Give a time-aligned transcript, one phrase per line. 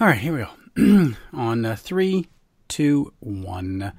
[0.00, 0.46] All right, here we
[0.78, 1.12] go.
[1.34, 2.26] On uh, three,
[2.68, 3.92] two, one.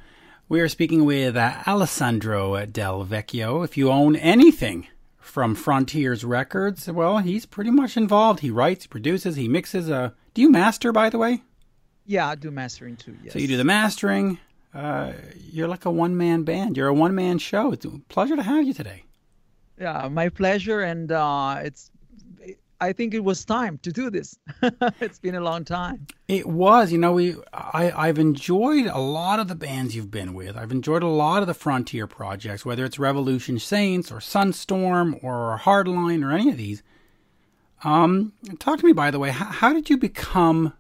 [0.49, 3.63] We are speaking with uh, Alessandro Del Vecchio.
[3.63, 4.87] If you own anything
[5.19, 8.39] from Frontiers Records, well, he's pretty much involved.
[8.39, 9.91] He writes, produces, he mixes.
[9.91, 11.43] Uh, do you master, by the way?
[12.07, 13.15] Yeah, I do mastering too.
[13.23, 13.33] Yes.
[13.33, 14.39] So you do the mastering.
[14.73, 15.11] Uh,
[15.51, 16.77] you're like a one man band.
[16.77, 17.73] You're a one man show.
[17.73, 19.03] It's a pleasure to have you today.
[19.79, 21.91] Yeah, my pleasure, and uh, it's
[22.81, 24.35] I think it was time to do this.
[24.99, 26.07] it's been a long time.
[26.27, 30.33] It was, you know, we I, I've enjoyed a lot of the bands you've been
[30.33, 30.57] with.
[30.57, 35.59] I've enjoyed a lot of the Frontier projects, whether it's Revolution Saints or Sunstorm or
[35.61, 36.81] Hardline or any of these.
[37.83, 39.29] Um, talk to me, by the way.
[39.29, 40.73] How, how did you become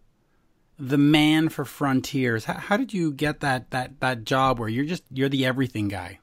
[0.79, 2.45] the man for Frontiers?
[2.45, 5.87] How, how did you get that that that job where you're just you're the everything
[5.87, 6.19] guy?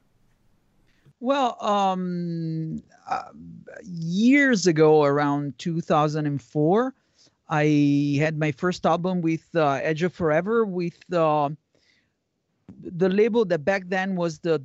[1.21, 3.31] Well, um, uh,
[3.83, 6.95] years ago, around 2004,
[7.49, 11.49] I had my first album with uh, Edge of Forever with uh,
[12.83, 14.63] the label that back then was the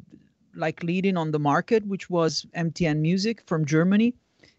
[0.56, 4.14] like leading on the market, which was MTM Music from Germany,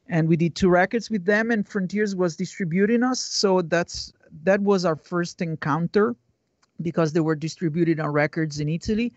[0.08, 3.20] and we did two records with them, and Frontiers was distributing us.
[3.20, 6.16] So that's that was our first encounter
[6.82, 9.12] because they were distributed on records in Italy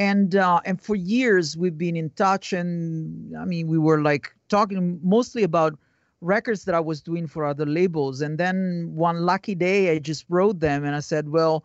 [0.00, 4.34] and uh, and for years we've been in touch and i mean we were like
[4.48, 5.78] talking mostly about
[6.22, 8.20] records that i was doing for other labels.
[8.20, 11.64] And then one lucky day i just wrote them and i said well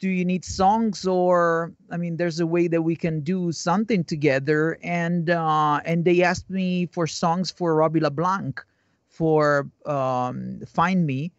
[0.00, 4.04] do you need songs or i mean there's a way that we can do something
[4.04, 4.78] together.
[4.82, 8.64] And uh, and they asked me for songs for Robbie LaBlanc
[9.08, 11.32] for um, find me.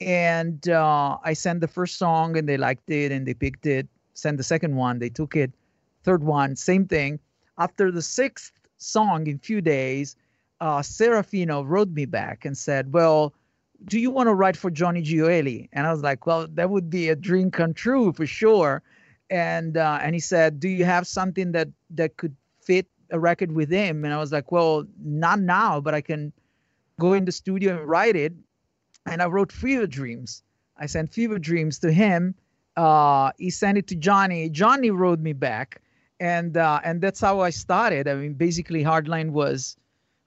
[0.00, 3.86] And uh, i sent the first song and they liked it and they picked it
[4.14, 4.98] sent the second one.
[4.98, 5.52] They took it.
[6.04, 7.20] Third one, same thing.
[7.58, 10.16] After the sixth song in few days,
[10.60, 13.34] uh, Serafino wrote me back and said, "Well,
[13.84, 16.90] do you want to write for Johnny Gioeli?" And I was like, "Well, that would
[16.90, 18.82] be a dream come true for sure."
[19.30, 23.52] And uh, and he said, "Do you have something that that could fit a record
[23.52, 26.32] with him?" And I was like, "Well, not now, but I can
[26.98, 28.32] go in the studio and write it."
[29.06, 30.42] And I wrote Fever Dreams.
[30.76, 32.34] I sent Fever Dreams to him
[32.76, 34.48] uh, he sent it to Johnny.
[34.48, 35.80] Johnny wrote me back,
[36.20, 38.08] and uh, and that's how I started.
[38.08, 39.76] I mean, basically, Hardline was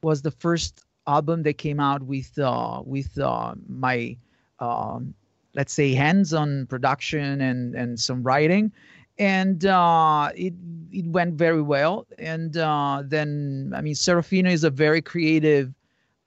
[0.01, 4.17] was the first album that came out with uh, with uh, my
[4.59, 5.13] um,
[5.53, 8.71] let's say hands-on production and and some writing,
[9.17, 10.53] and uh, it
[10.91, 12.05] it went very well.
[12.19, 15.73] And uh, then I mean, Serafino is a very creative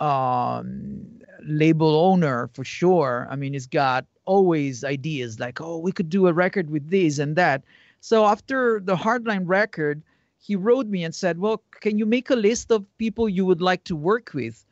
[0.01, 3.27] um, label owner for sure.
[3.31, 7.19] I mean, he's got always ideas like, oh, we could do a record with this
[7.19, 7.63] and that.
[8.01, 10.03] So after the Hardline record,
[10.41, 13.61] he wrote me and said, well, can you make a list of people you would
[13.61, 14.65] like to work with?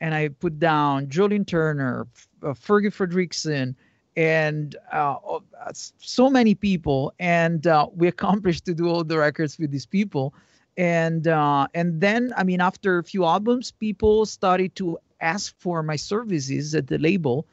[0.00, 2.06] And I put down Joe Lynn Turner,
[2.42, 3.74] uh, Fergie Frederiksen,
[4.16, 7.12] and uh, uh, so many people.
[7.18, 10.34] And uh, we accomplished to do all the records with these people.
[10.76, 15.82] And uh, and then, I mean, after a few albums, people started to ask for
[15.82, 17.46] my services at the label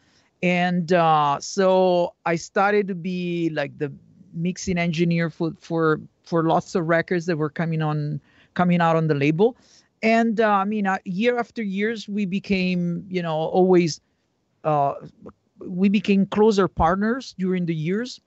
[0.45, 3.91] and uh, so I started to be like the
[4.33, 8.21] mixing engineer for for for lots of records that were coming on
[8.53, 9.57] coming out on the label.
[10.03, 14.01] And uh, I mean, uh, year after years, we became you know always
[14.63, 14.93] uh,
[15.59, 18.19] we became closer partners during the years,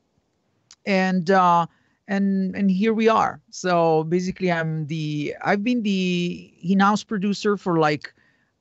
[0.86, 1.66] and uh,
[2.08, 3.40] and and here we are.
[3.50, 8.12] So basically, I'm the I've been the in-house producer for like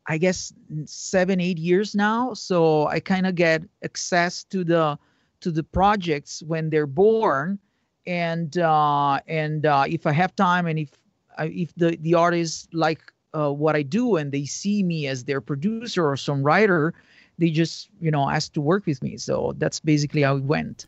[0.08, 0.54] I guess
[0.86, 2.34] seven eight years now.
[2.34, 4.98] So I kind of get access to the
[5.42, 7.60] to the projects when they're born,
[8.06, 10.92] and uh, and uh, if I have time and if
[11.40, 13.02] if the the artists like
[13.34, 16.94] uh, what I do and they see me as their producer or some writer,
[17.38, 19.18] they just you know ask to work with me.
[19.18, 20.88] So that's basically how it went.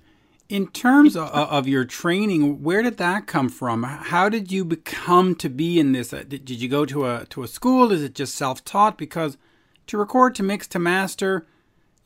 [0.50, 3.84] In terms of, of, your training, where did that come from?
[3.84, 6.12] How did you become to be in this?
[6.12, 7.92] Uh, did, you go to a to a school?
[7.92, 8.98] Is it just self taught?
[8.98, 9.38] Because
[9.86, 11.46] to record, to mix, to master,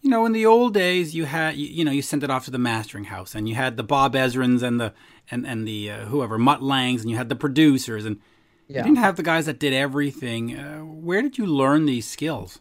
[0.02, 2.44] you know, in the old days, you had you, you know you sent it off
[2.44, 4.94] to the mastering house, and you had the Bob Ezrins and the
[5.32, 8.20] and and the uh, whoever Mutt Langes, and you had the producers, and
[8.68, 8.80] yeah.
[8.80, 10.58] you didn't have the guys that did everything.
[10.58, 12.60] Uh, where did you learn these skills?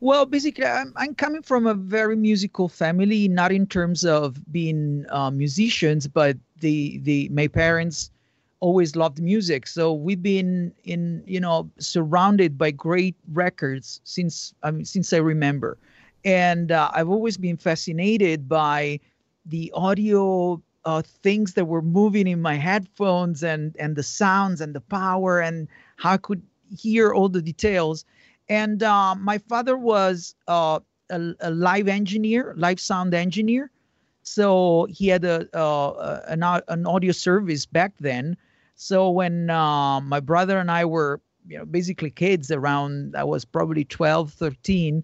[0.00, 5.04] Well, basically, I'm, I'm coming from a very musical family, not in terms of being
[5.10, 8.10] uh, musicians, but the the my parents
[8.60, 14.70] always loved music, so we've been in you know surrounded by great records since I
[14.70, 15.78] mean since I remember,
[16.24, 19.00] and uh, I've always been fascinated by
[19.46, 24.74] the audio uh, things that were moving in my headphones and and the sounds and
[24.76, 25.66] the power and
[25.96, 26.42] how I could
[26.76, 28.04] hear all the details
[28.48, 30.80] and uh, my father was uh,
[31.10, 33.70] a, a live engineer, live sound engineer.
[34.22, 38.36] So he had a, uh, an, an audio service back then.
[38.74, 43.44] So when uh, my brother and I were, you know, basically kids around, I was
[43.44, 45.02] probably 12, 13,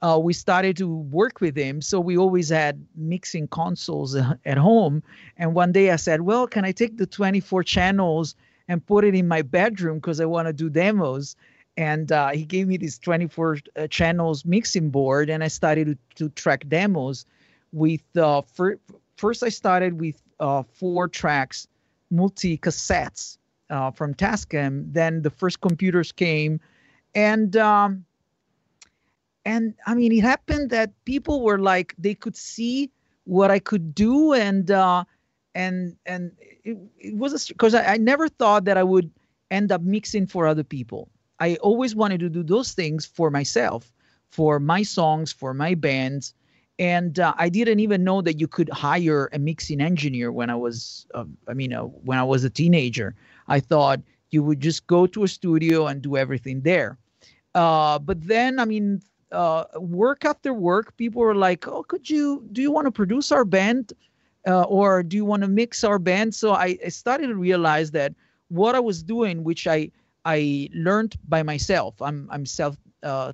[0.00, 1.80] uh, we started to work with him.
[1.82, 4.14] So we always had mixing consoles
[4.44, 5.02] at home.
[5.36, 8.34] And one day I said, well, can I take the 24 channels
[8.68, 11.36] and put it in my bedroom because I want to do demos?
[11.78, 15.96] And uh, he gave me this 24 uh, channels mixing board, and I started to,
[16.16, 17.24] to track demos
[17.70, 18.80] with uh, fir-
[19.16, 21.68] first I started with uh, four tracks,
[22.10, 23.38] multi cassettes
[23.70, 24.92] uh, from Tascam.
[24.92, 26.58] Then the first computers came,
[27.14, 28.04] and um,
[29.44, 32.90] and I mean it happened that people were like they could see
[33.22, 35.04] what I could do, and uh,
[35.54, 36.32] and and
[36.64, 39.12] it, it was because I, I never thought that I would
[39.52, 41.08] end up mixing for other people.
[41.40, 43.92] I always wanted to do those things for myself,
[44.30, 46.34] for my songs, for my bands
[46.78, 50.54] and uh, I didn't even know that you could hire a mixing engineer when I
[50.54, 53.16] was, uh, I mean, uh, when I was a teenager.
[53.48, 54.00] I thought
[54.30, 56.98] you would just go to a studio and do everything there.
[57.54, 59.02] Uh, but then, I mean,
[59.32, 62.44] uh, work after work, people were like, "Oh, could you?
[62.52, 63.92] Do you want to produce our band,
[64.46, 67.90] uh, or do you want to mix our band?" So I, I started to realize
[67.92, 68.14] that
[68.48, 69.90] what I was doing, which I
[70.28, 72.02] I learned by myself.
[72.02, 72.76] I'm I'm self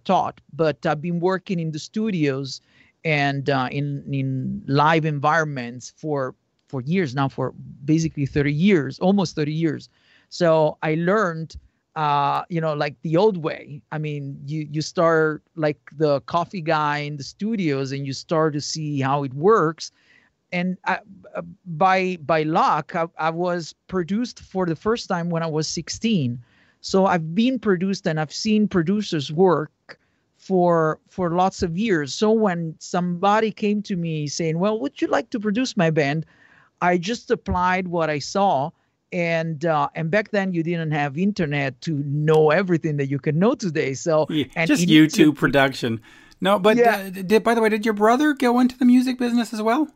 [0.04, 2.60] taught, but I've been working in the studios
[3.04, 6.36] and uh, in in live environments for
[6.68, 7.52] for years now for
[7.84, 9.88] basically 30 years almost 30 years.
[10.28, 11.56] So i learned
[11.96, 13.82] uh, you know like the old way.
[13.90, 18.54] I mean you you start like the coffee guy in the studios and you start
[18.54, 19.90] to see how it works.
[20.52, 21.00] And I,
[21.34, 25.66] uh, by by luck I, I was produced for the first time when i was
[25.66, 26.38] 16
[26.84, 29.98] so i've been produced and i've seen producers work
[30.44, 32.12] for for lots of years.
[32.12, 36.26] So when somebody came to me saying, "Well, would you like to produce my band?"
[36.82, 38.70] I just applied what I saw,
[39.10, 43.38] and uh, and back then you didn't have internet to know everything that you can
[43.38, 43.94] know today.
[43.94, 46.02] So yeah, just YouTube production.
[46.42, 46.96] No, but yeah.
[46.96, 49.88] Uh, did, by the way, did your brother go into the music business as well?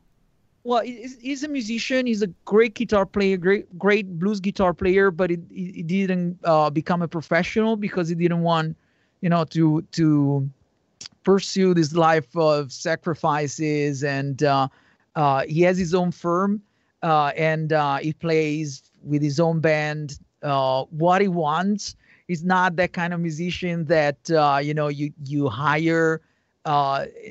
[0.69, 2.07] Well, he's a musician.
[2.07, 6.69] He's a great guitar player, great great blues guitar player, but he, he didn't uh,
[6.69, 8.77] become a professional because he didn't want
[9.21, 10.49] you know, to to
[11.25, 14.05] pursue this life of sacrifices.
[14.05, 14.69] And uh,
[15.17, 16.63] uh, he has his own firm,
[17.03, 21.97] uh, and uh, he plays with his own band uh, what he wants.
[22.29, 24.19] He's not that kind of musician that
[24.63, 26.21] you know you you hire.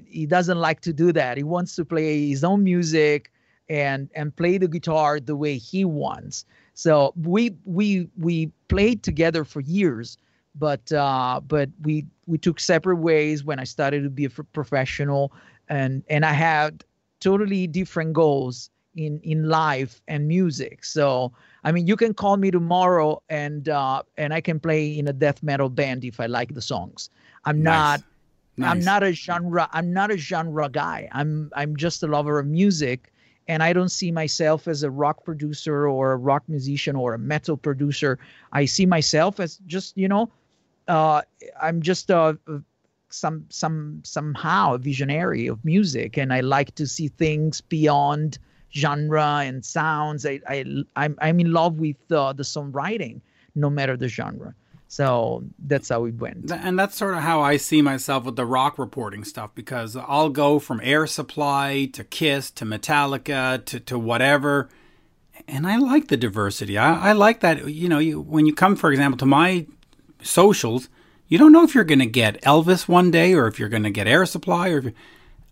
[0.05, 1.37] He doesn't like to do that.
[1.37, 3.31] He wants to play his own music
[3.69, 6.45] and and play the guitar the way he wants.
[6.73, 10.17] So we we we played together for years
[10.59, 15.31] but uh, but we we took separate ways when I started to be a professional,
[15.69, 16.83] and and I had
[17.19, 20.83] totally different goals in in life and music.
[20.83, 21.31] So
[21.63, 25.13] I mean, you can call me tomorrow, and uh, and I can play in a
[25.13, 27.09] death metal band if I like the songs.
[27.45, 27.99] I'm nice.
[27.99, 28.01] not.
[28.57, 28.71] Nice.
[28.71, 29.69] I'm not a genre.
[29.71, 31.09] I'm not a genre guy.
[31.11, 33.13] I'm I'm just a lover of music,
[33.47, 37.19] and I don't see myself as a rock producer or a rock musician or a
[37.19, 38.17] metal producer.
[38.51, 40.31] I see myself as just you know
[40.87, 41.21] uh,
[41.61, 42.33] I'm just uh,
[43.09, 48.39] some some somehow a visionary of music, and I like to see things beyond
[48.73, 50.25] genre and sounds.
[50.25, 53.21] I, I I'm I'm in love with uh, the songwriting,
[53.55, 54.53] no matter the genre.
[54.87, 56.51] So that's how it went.
[56.51, 60.29] And that's sort of how I see myself with the rock reporting stuff because I'll
[60.29, 64.69] go from Air Supply to Kiss to Metallica to, to whatever.
[65.47, 66.77] And I like the diversity.
[66.77, 69.67] I, I like that, you know, you, when you come, for example, to my
[70.21, 70.89] socials,
[71.27, 73.83] you don't know if you're going to get Elvis one day or if you're going
[73.83, 74.93] to get Air Supply or.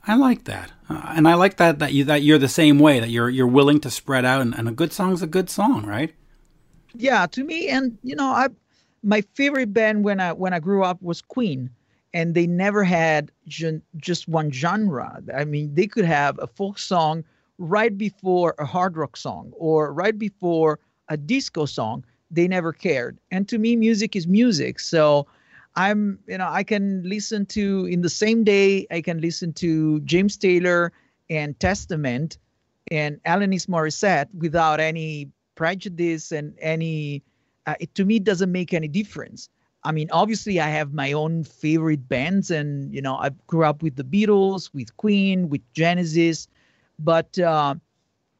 [0.08, 3.00] I like that, uh, and I like that that you that you're the same way
[3.00, 5.84] that you're you're willing to spread out, and, and a good song's a good song,
[5.84, 6.14] right?
[6.94, 8.50] Yeah, to me, and you know, I
[9.06, 11.70] my favorite band when I when I grew up was Queen,
[12.14, 15.22] and they never had gen, just one genre.
[15.34, 17.24] I mean, they could have a folk song
[17.58, 23.20] right before a hard rock song or right before a disco song they never cared.
[23.32, 24.80] And to me, music is music.
[24.80, 25.28] So
[25.76, 30.00] I'm, you know, I can listen to in the same day, I can listen to
[30.02, 30.92] James Taylor
[31.30, 32.38] and Testament
[32.92, 37.24] and Alanis Morissette without any prejudice and any,
[37.66, 39.50] uh, it, to me, it doesn't make any difference.
[39.84, 43.84] I mean, obviously, I have my own favorite bands, and you know, I grew up
[43.84, 46.48] with the Beatles, with Queen, with Genesis,
[46.98, 47.76] but uh,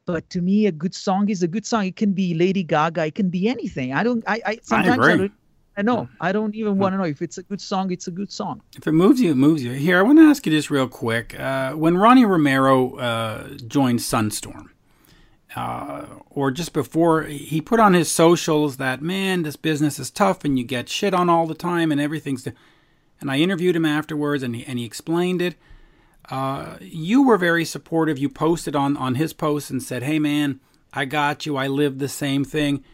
[0.06, 1.86] but to me, a good song is a good song.
[1.86, 3.06] It can be Lady Gaga.
[3.06, 3.92] It can be anything.
[3.92, 4.24] I don't.
[4.26, 5.32] I, I sometimes I, I, don't,
[5.76, 6.08] to know.
[6.20, 7.92] I don't even want to know if it's a good song.
[7.92, 8.62] It's a good song.
[8.76, 9.72] If it moves you, it moves you.
[9.72, 11.38] Here, I want to ask you this real quick.
[11.38, 14.70] Uh, when Ronnie Romero uh, joined Sunstorm,
[15.56, 20.44] uh, or just before, he put on his socials that man, this business is tough,
[20.44, 22.46] and you get shit on all the time, and everything's.
[23.20, 25.56] and I interviewed him afterwards, and he, and he explained it.
[26.30, 28.18] Uh, you were very supportive.
[28.18, 30.60] You posted on on his post and said, "Hey, man,
[30.92, 31.56] I got you.
[31.56, 32.84] I lived the same thing."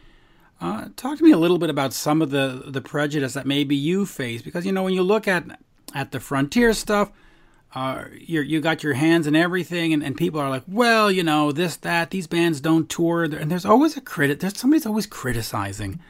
[0.61, 3.75] Uh, talk to me a little bit about some of the the prejudice that maybe
[3.75, 5.61] you face, because you know when you look at
[5.95, 7.11] at the frontier stuff,
[7.75, 11.23] uh, you you got your hands in everything, and, and people are like, well, you
[11.23, 14.41] know, this that these bands don't tour, and there's always a critic.
[14.41, 16.01] There's somebody's always criticizing.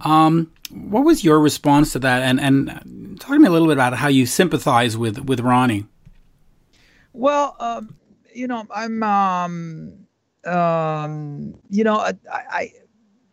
[0.00, 2.22] Um, what was your response to that?
[2.22, 5.86] And and talk to me a little bit about how you sympathize with with Ronnie.
[7.12, 7.94] Well, um,
[8.34, 10.06] you know, I'm um,
[10.44, 12.72] um, you know, I, I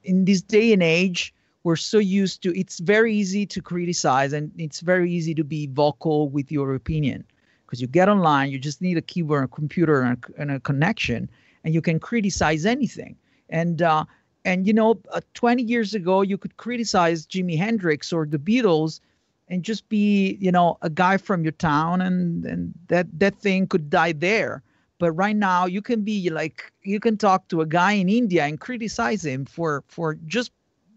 [0.04, 1.34] in this day and age,
[1.64, 5.66] we're so used to it's very easy to criticize and it's very easy to be
[5.66, 7.26] vocal with your opinion
[7.72, 10.60] because you get online, you just need a keyboard, a computer, and a, and a
[10.60, 11.30] connection,
[11.64, 13.16] and you can criticize anything.
[13.50, 14.04] And uh,
[14.44, 19.00] and you know, uh, 20 years ago, you could criticize Jimi Hendrix or the Beatles,
[19.48, 23.68] and just be you know a guy from your town, and and that that thing
[23.68, 24.64] could die there.
[25.00, 28.44] But right now, you can be like you can talk to a guy in India
[28.44, 30.52] and criticize him for for just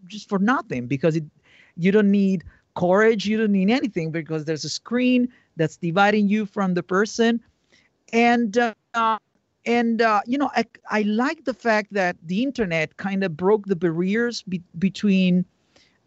[0.07, 1.23] just for nothing because it
[1.77, 2.43] you don't need
[2.75, 7.41] courage, you don't need anything because there's a screen that's dividing you from the person,
[8.13, 8.57] and
[8.93, 9.17] uh,
[9.65, 13.65] and uh, you know I I like the fact that the internet kind of broke
[13.65, 15.45] the barriers be- between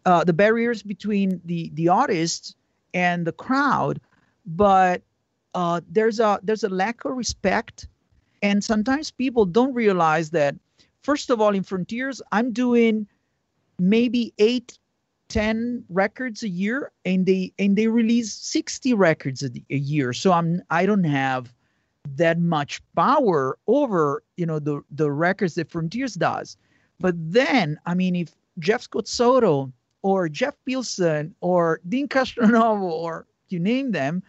[0.05, 2.55] uh, the barriers between the the artist
[2.93, 4.01] and the crowd,
[4.45, 5.01] but
[5.53, 7.87] uh, there's a there's a lack of respect,
[8.41, 10.55] and sometimes people don't realize that.
[11.01, 13.07] First of all, in Frontiers, I'm doing
[13.79, 14.78] maybe eight,
[15.29, 20.11] ten records a year, and they and they release sixty records a, a year.
[20.13, 21.53] So I'm I don't have
[22.15, 26.57] that much power over you know the the records that Frontiers does.
[26.99, 29.71] But then, I mean, if Jeff Scott Soto
[30.01, 34.21] or Jeff Pilson or Deen Castronovo or you name them,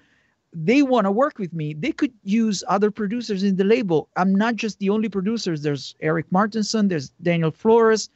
[0.52, 1.74] they want to work with me.
[1.74, 4.08] They could use other producers in the label.
[4.16, 5.62] I'm not just the only producers.
[5.62, 8.08] There's Erik Martensson, there's Daniel Flores,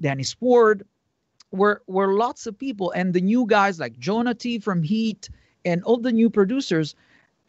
[0.00, 0.84] Danny Sword.
[1.50, 2.90] We're, we're lots of people.
[2.92, 5.28] And the new guys like Jona Tee from H.E.A.T
[5.64, 6.94] and all the new producers.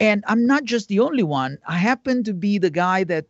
[0.00, 1.58] And I'm not just the only one.
[1.66, 3.26] I happen to be the guy that,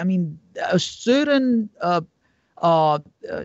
[0.00, 0.38] I mean,
[0.70, 2.00] a certain uh,
[2.58, 2.98] uh,
[3.30, 3.44] uh,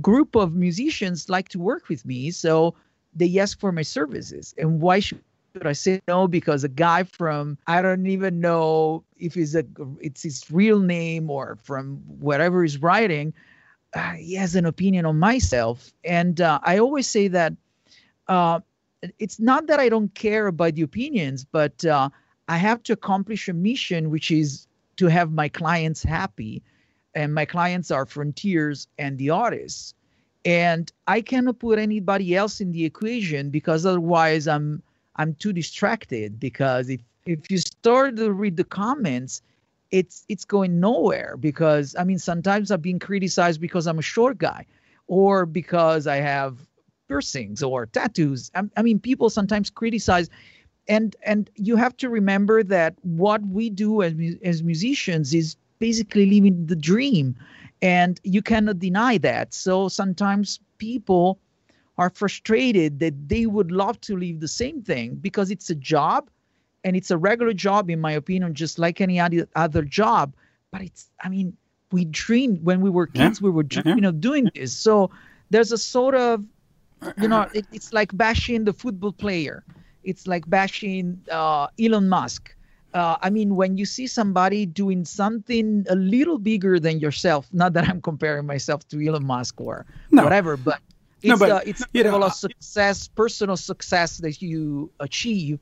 [0.00, 2.30] group of musicians like to work with me.
[2.30, 2.74] So
[3.14, 4.54] they ask for my services.
[4.58, 5.20] And why should
[5.62, 6.28] I say no?
[6.28, 9.64] Because a guy from I don't even know if he's a
[10.00, 13.32] it's his real name or from whatever he's writing,
[13.94, 15.92] uh, he has an opinion on myself.
[16.04, 17.54] And uh, I always say that
[18.28, 18.60] uh,
[19.18, 22.10] it's not that I don't care about the opinions, but uh,
[22.48, 24.66] I have to accomplish a mission, which is
[24.96, 26.62] to have my clients happy,
[27.14, 29.94] and my clients are frontiers and the artists.
[30.44, 34.82] And I cannot put anybody else in the equation because otherwise I'm
[35.16, 39.42] I'm too distracted because if if you start to read the comments,
[39.90, 44.38] it's it's going nowhere because I mean sometimes I'm being criticized because I'm a short
[44.38, 44.66] guy
[45.06, 46.66] or because I have
[47.08, 48.50] piercings or tattoos.
[48.54, 50.30] I, I mean people sometimes criticize
[50.88, 56.26] and and you have to remember that what we do as as musicians is basically
[56.26, 57.34] living the dream
[57.82, 59.54] and you cannot deny that.
[59.54, 61.38] So sometimes people
[61.98, 66.30] are frustrated that they would love to leave the same thing because it's a job
[66.84, 70.34] and it's a regular job in my opinion just like any other job
[70.70, 71.56] but it's i mean
[71.92, 73.46] we dreamed when we were kids yeah.
[73.46, 75.10] we were dreaming of doing this so
[75.50, 76.44] there's a sort of
[77.20, 79.64] you know it, it's like bashing the football player
[80.04, 82.54] it's like bashing uh, elon musk
[82.92, 87.72] uh, I mean, when you see somebody doing something a little bigger than yourself, not
[87.74, 90.24] that I'm comparing myself to Elon Musk or no.
[90.24, 90.80] whatever, but
[91.22, 95.60] it's no, but, uh, it's you know, of success, personal success that you achieve.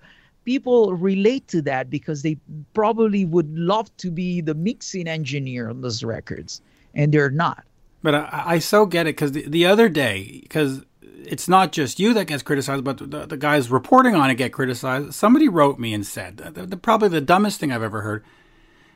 [0.48, 2.38] People relate to that because they
[2.72, 6.62] probably would love to be the mixing engineer on those records,
[6.94, 7.64] and they're not.
[8.02, 12.00] But I, I so get it because the, the other day, because it's not just
[12.00, 15.12] you that gets criticized, but the, the, guys reporting on it get criticized.
[15.12, 18.24] Somebody wrote me and said, the, the, probably the dumbest thing I've ever heard.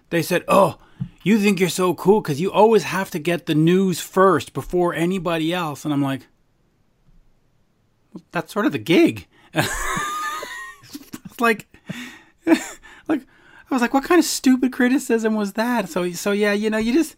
[0.09, 0.79] They said, "Oh,
[1.23, 4.95] you think you're so cool because you always have to get the news first before
[4.95, 6.29] anybody else." And I'm like,
[8.31, 9.27] that's sort of the gig.
[11.43, 11.67] like,
[12.47, 13.21] like
[13.71, 15.89] I was like, what kind of stupid criticism was that?
[15.89, 17.17] So, so yeah, you know, you just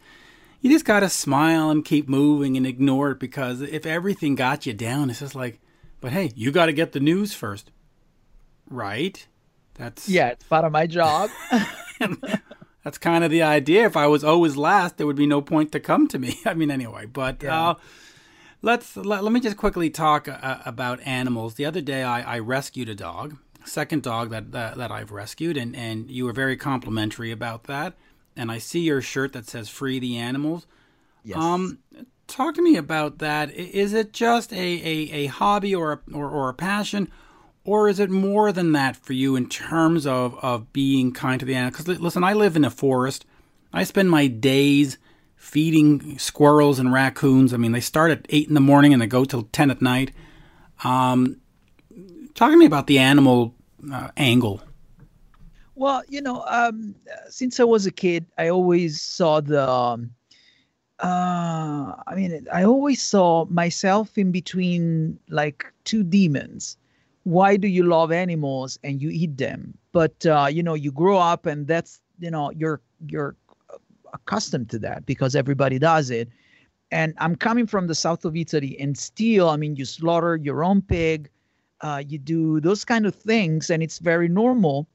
[0.61, 4.73] you just gotta smile and keep moving and ignore it because if everything got you
[4.73, 5.61] down, it's just like
[6.00, 7.71] But hey, you got to get the news first,
[8.69, 9.26] right?
[9.75, 11.31] That's yeah, it's part of my job.
[12.85, 13.87] that's kind of the idea.
[13.87, 16.40] If I was always last, there would be no point to come to me.
[16.47, 17.71] I mean, anyway, but yeah.
[17.71, 17.75] uh,
[18.62, 21.54] let's let, let, me just quickly talk uh, about animals.
[21.54, 25.56] The other day, I, I rescued a dog, second dog that, that, that I've rescued,
[25.56, 27.94] and and you were very complimentary about that.
[28.37, 30.66] And I see your shirt that says "Free the Animals."
[31.25, 31.38] Yes.
[31.38, 31.78] Um,
[32.26, 33.50] talk to me about that.
[33.52, 37.11] Is it just a, a, a hobby or a, or, or a passion?
[37.64, 41.47] or is it more than that for you in terms of, of being kind to
[41.47, 41.85] the animals?
[41.85, 43.25] Because listen, I live in a forest.
[43.73, 44.99] I spend my days
[45.35, 47.54] feeding squirrels and raccoons.
[47.54, 49.80] I mean, they start at eight in the morning and they go till ten at
[49.80, 50.12] night.
[50.85, 51.40] Um,
[52.35, 53.54] talk to me about the animal
[53.93, 54.61] uh, angle.
[55.75, 56.95] Well, you know, um,
[57.29, 59.69] since I was a kid, I always saw the.
[59.69, 60.11] Um,
[61.00, 66.76] uh, I mean, I always saw myself in between like two demons
[67.25, 71.19] why do you love animals and you eat them but uh, you know you grow
[71.19, 73.35] up and that's you know you're you're
[74.12, 76.29] accustomed to that because everybody does it
[76.93, 80.62] and i'm coming from the south of italy and still i mean you slaughter your
[80.62, 81.29] own pig
[81.81, 84.87] uh, you do those kind of things and it's very normal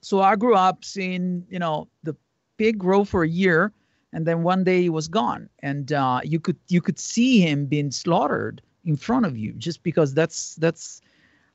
[0.00, 2.14] so i grew up seeing you know the
[2.58, 3.72] pig grow for a year
[4.12, 7.66] and then one day he was gone and uh, you could you could see him
[7.66, 11.00] being slaughtered in front of you just because that's that's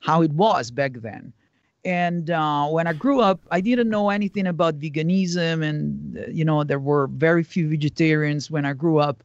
[0.00, 1.32] how it was back then.
[1.84, 6.44] And uh, when I grew up, I didn't know anything about veganism, and uh, you
[6.44, 9.22] know there were very few vegetarians when I grew up.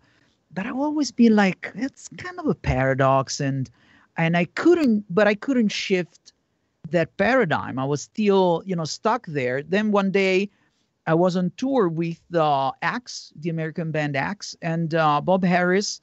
[0.54, 3.70] But I always be like, it's kind of a paradox, and
[4.18, 6.34] and I couldn't, but I couldn't shift
[6.92, 7.80] that paradigm.
[7.80, 9.64] I was still, you know, stuck there.
[9.64, 10.50] Then one day,
[11.06, 16.02] I was on tour with uh, Axe, the American band Axe, and uh, Bob Harris.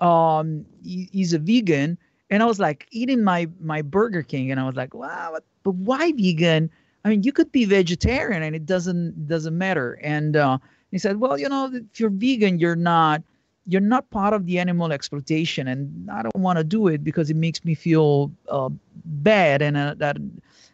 [0.00, 1.98] Um, he, he's a vegan,
[2.30, 5.74] and I was like eating my my Burger King, and I was like, wow, but
[5.74, 6.70] why vegan?
[7.04, 9.98] I mean, you could be vegetarian, and it doesn't doesn't matter.
[10.02, 10.58] And uh,
[10.90, 13.22] he said, well, you know, if you're vegan, you're not
[13.68, 17.30] you're not part of the animal exploitation, and I don't want to do it because
[17.30, 18.70] it makes me feel uh,
[19.04, 20.16] bad, and uh, that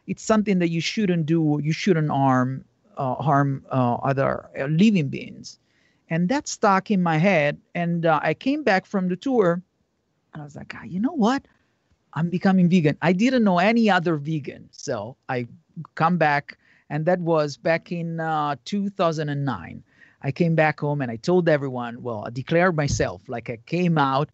[0.07, 1.61] it's something that you shouldn't do.
[1.63, 2.65] You shouldn't harm
[2.97, 5.59] uh, harm uh, other uh, living beings,
[6.09, 7.59] and that stuck in my head.
[7.75, 9.61] And I came back from the tour
[10.35, 11.47] and I was like, ah, you know what?
[12.13, 12.99] I'm becoming vegan.
[13.03, 14.69] I didn't know any other vegan.
[14.73, 15.47] So I
[15.95, 16.59] come back,
[16.91, 19.83] and that was back in uh, 2009.
[20.25, 23.99] I came back home and I told everyone, well, I declared myself, like I came
[23.99, 24.31] out,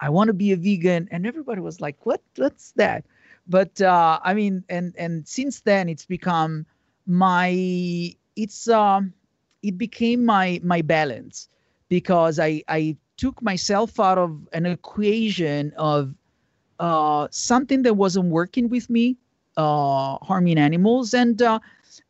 [0.00, 1.08] I want to be a vegan.
[1.10, 2.22] And everybody was like, what?
[2.36, 3.04] What's that?
[3.46, 6.66] But uh, I mean, and and since then it's become
[7.06, 7.50] my
[8.34, 9.12] it's um
[9.62, 11.48] it became my my balance
[11.88, 16.14] because I I took myself out of an equation of
[16.80, 19.16] uh, something that wasn't working with me,
[19.56, 21.60] uh, harming animals, and uh,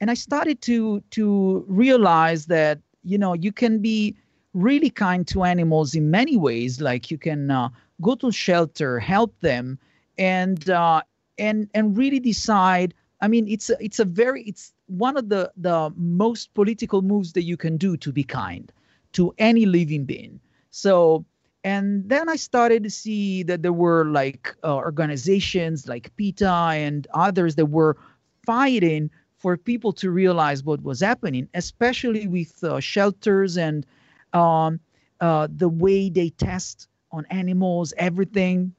[0.01, 4.17] and I started to to realize that you know you can be
[4.55, 6.81] really kind to animals in many ways.
[6.81, 7.69] Like you can uh,
[8.01, 9.79] go to shelter, help them,
[10.19, 11.03] and uh,
[11.39, 12.95] and and really decide.
[13.23, 17.33] I mean, it's a, it's a very it's one of the the most political moves
[17.33, 18.73] that you can do to be kind
[19.13, 20.41] to any living being
[20.77, 21.25] so,
[21.65, 27.07] and then I started to see that there were like uh, organizations like PETA and
[27.15, 27.97] others that were
[28.45, 33.87] fighting for people to realize what was happening, especially with uh, shelters and
[34.33, 34.81] um,
[35.21, 38.73] uh, the way they test on animals, everything.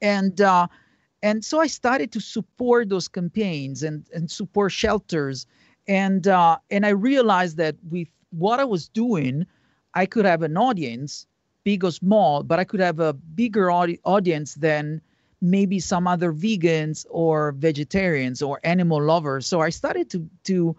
[0.00, 0.66] And uh,
[1.22, 5.46] and so I started to support those campaigns and and support shelters,
[5.86, 9.46] and uh, and I realized that with what I was doing,
[9.94, 11.26] I could have an audience,
[11.64, 15.00] big or small, but I could have a bigger audi- audience than
[15.42, 19.46] maybe some other vegans or vegetarians or animal lovers.
[19.46, 20.76] So I started to to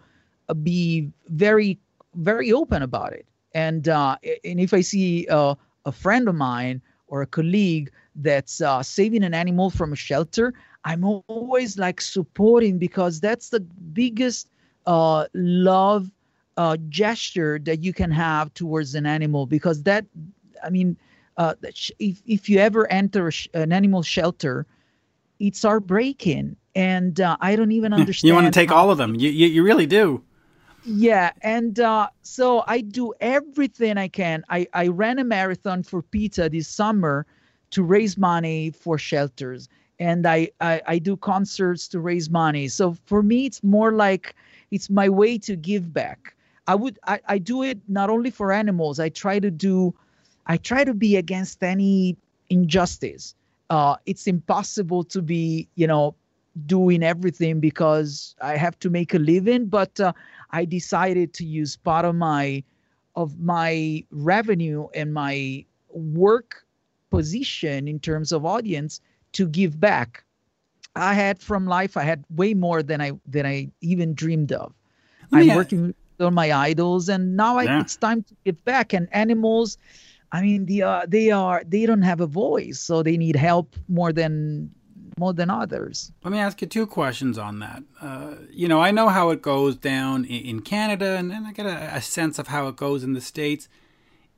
[0.48, 1.78] uh, be very
[2.16, 3.26] very open about it.
[3.54, 8.60] And uh, and if I see uh, a friend of mine or a colleague that's
[8.60, 14.48] uh, saving an animal from a shelter, I'm always like supporting because that's the biggest
[14.86, 16.10] uh, love
[16.56, 20.04] uh, gesture that you can have towards an animal because that
[20.62, 20.96] i mean
[21.36, 21.54] uh,
[21.98, 24.66] if, if you ever enter an animal shelter
[25.40, 29.14] it's heartbreaking and uh, i don't even understand you want to take all of them.
[29.14, 30.22] You, you, you really do.
[30.84, 34.44] Yeah and uh, so i do everything i can.
[34.48, 37.26] I, I ran a marathon for PETA this summer
[37.70, 39.68] to raise money for shelters.
[39.98, 42.68] And I, I i do concerts to raise money.
[42.68, 44.34] So for me it's more like
[44.70, 46.34] it's my way to give back.
[46.66, 49.00] I would I, I do it not only for animals.
[49.00, 49.94] I try to do
[50.46, 52.16] I try to be against any
[52.50, 53.34] injustice.
[53.70, 56.14] uh, it's impossible to be, you know,
[56.66, 59.66] doing everything because I have to make a living.
[59.66, 60.12] But uh,
[60.50, 62.62] I decided to use part of my
[63.16, 66.64] of my revenue and my work
[67.10, 69.00] position in terms of audience
[69.32, 70.24] to give back.
[70.96, 74.72] I had from life, I had way more than I than I even dreamed of.
[75.32, 77.80] I'm working on my idols, and now I, yeah.
[77.80, 78.92] it's time to give back.
[78.92, 79.78] And animals,
[80.32, 83.76] I mean, the uh, they are they don't have a voice, so they need help
[83.88, 84.70] more than
[85.18, 86.12] more than others.
[86.22, 87.82] Let me ask you two questions on that.
[88.00, 91.52] Uh, you know, I know how it goes down in, in Canada, and, and I
[91.52, 93.68] get a, a, sense of how it goes in the States.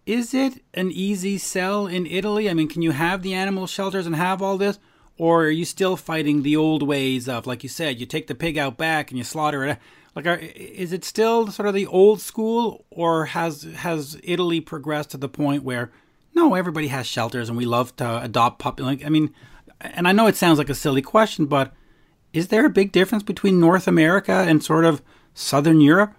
[0.04, 2.48] Is it an easy sell in Italy?
[2.48, 4.78] I mean, can you have the animal shelters and have all this?
[5.18, 8.34] Or are you still fighting the old ways of, like you said, you take the
[8.34, 9.78] pig out back and you slaughter it?
[10.14, 15.10] Like, are, is it still sort of the old school, or has has Italy progressed
[15.10, 15.90] to the point where
[16.34, 18.82] no, everybody has shelters and we love to adopt puppy?
[18.82, 19.34] Like, I mean,
[19.80, 21.72] and I know it sounds like a silly question, but
[22.32, 25.02] is there a big difference between North America and sort of
[25.34, 26.14] Southern Europe?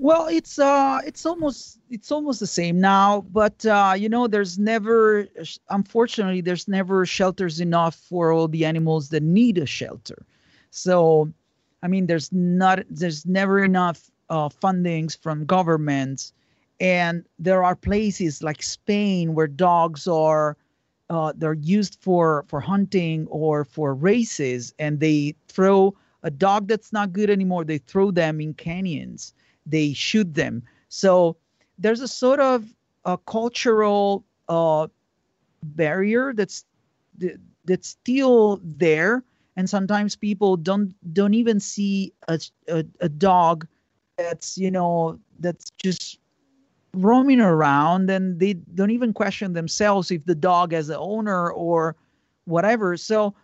[0.00, 4.56] Well, it's uh, it's almost it's almost the same now, but uh, you know, there's
[4.58, 5.26] never,
[5.70, 10.24] unfortunately, there's never shelters enough for all the animals that need a shelter.
[10.70, 11.32] So,
[11.82, 16.32] I mean, there's not, there's never enough uh, fundings from governments,
[16.78, 20.56] and there are places like Spain where dogs are
[21.10, 26.92] uh, they're used for for hunting or for races, and they throw a dog that's
[26.92, 27.64] not good anymore.
[27.64, 29.34] They throw them in canyons.
[29.68, 30.62] They shoot them.
[30.88, 31.36] So
[31.78, 32.64] there's a sort of
[33.04, 34.88] a cultural uh,
[35.62, 36.64] barrier that's
[37.64, 39.22] that's still there,
[39.56, 43.66] and sometimes people don't don't even see a, a, a dog
[44.16, 46.18] that's you know that's just
[46.94, 51.94] roaming around and they don't even question themselves if the dog has an owner or
[52.46, 53.34] whatever so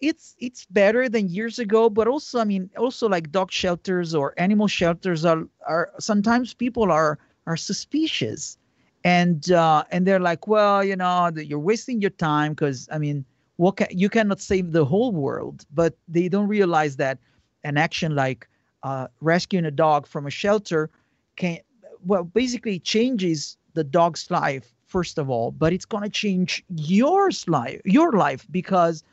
[0.00, 4.34] it's it's better than years ago but also i mean also like dog shelters or
[4.38, 8.56] animal shelters are are sometimes people are are suspicious.
[9.04, 13.24] And uh and they're like well you know you're wasting your time because i mean
[13.56, 15.64] what can, you cannot save the whole world.
[15.72, 17.18] But they don't realize that
[17.64, 18.48] an action like
[18.82, 20.90] uh, rescuing a dog from a shelter
[21.36, 21.58] can
[22.04, 27.46] well basically changes the dog's life first of all but it's going to change yours
[27.48, 29.04] life your life because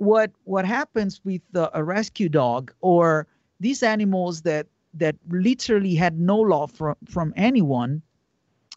[0.00, 3.26] what what happens with the, a rescue dog or
[3.60, 8.02] these animals that that literally had no love from from anyone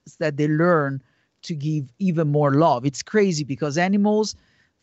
[0.05, 1.01] is that they learn
[1.41, 4.35] to give even more love it's crazy because animals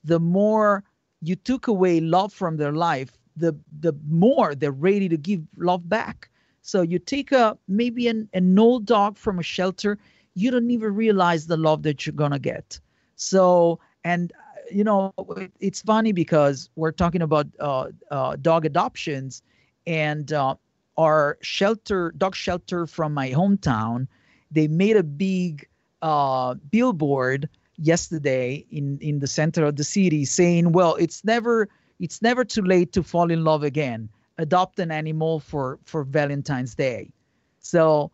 [0.05, 0.83] the more
[1.21, 5.89] you took away love from their life the the more they're ready to give love
[5.89, 6.31] back
[6.63, 9.99] so you take a maybe an, an old dog from a shelter,
[10.35, 12.79] you don't even realize the love that you're gonna get.
[13.17, 14.33] So and
[14.71, 15.13] you know
[15.61, 19.43] it's funny because we're talking about uh, uh, dog adoptions
[19.87, 20.55] and uh,
[20.97, 24.07] our shelter dog shelter from my hometown
[24.51, 25.67] they made a big
[26.03, 32.23] uh, billboard yesterday in in the center of the city saying well it's never it's
[32.23, 34.09] never too late to fall in love again
[34.41, 37.13] adopt an animal for for Valentine's Day.
[37.61, 38.11] So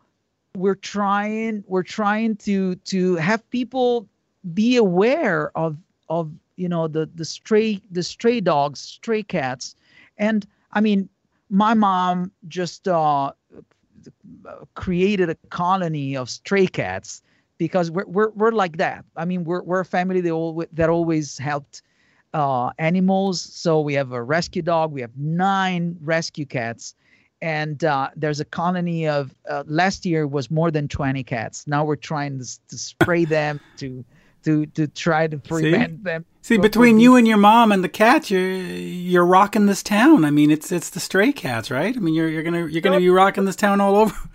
[0.55, 4.07] we're trying we're trying to to have people
[4.53, 5.77] be aware of
[6.09, 9.75] of you know the the stray the stray dogs, stray cats,
[10.17, 11.09] and I mean
[11.49, 13.31] my mom just uh,
[14.75, 17.21] created a colony of stray cats
[17.57, 19.05] because we're we're, we're like that.
[19.15, 21.83] I mean we're we're a family that always that always helped
[22.33, 23.41] uh, animals.
[23.41, 26.95] So we have a rescue dog, we have nine rescue cats,
[27.41, 31.65] and uh, there's a colony of uh, last year was more than 20 cats.
[31.67, 34.03] Now we're trying to, to spray them to
[34.43, 36.03] to to try to prevent See?
[36.03, 36.25] them.
[36.41, 40.23] See, between you and your mom and the cat, you're you're rocking this town.
[40.23, 41.95] I mean, it's it's the stray cats, right?
[41.95, 44.15] I mean, you're you're gonna you're gonna be rocking this town all over.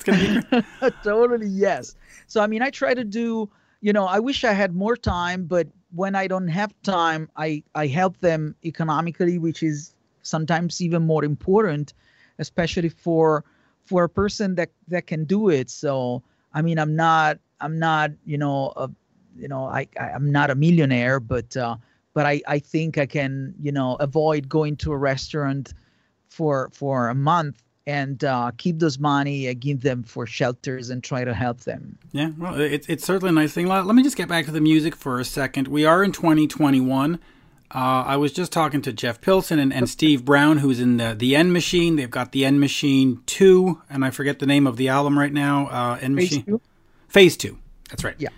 [0.00, 1.96] It's gonna be totally yes.
[2.28, 3.50] So I mean, I try to do.
[3.80, 7.62] You know, I wish I had more time, but when I don't have time, I,
[7.74, 11.94] I help them economically, which is sometimes even more important,
[12.38, 13.44] especially for
[13.86, 15.70] for a person that that can do it.
[15.70, 18.90] So I mean, I'm not I'm not you know a,
[19.36, 21.76] you know I, I am not a millionaire, but uh,
[22.14, 25.74] but I I think I can you know avoid going to a restaurant
[26.28, 31.02] for for a month and uh, keep those money, uh, give them for shelters, and
[31.02, 31.98] try to help them.
[32.12, 33.66] Yeah, well, it's it's certainly a nice thing.
[33.66, 35.68] Let me just get back to the music for a second.
[35.68, 37.18] We are in 2021.
[37.70, 41.14] Uh, I was just talking to Jeff Pilson and, and Steve Brown, who's in the,
[41.14, 41.96] the End Machine.
[41.96, 45.32] They've got the End Machine 2, and I forget the name of the album right
[45.32, 45.66] now.
[45.68, 46.44] Uh, End Phase Machine.
[46.44, 46.60] Two?
[47.08, 47.58] Phase 2.
[47.90, 48.16] That's right.
[48.18, 48.28] Yeah.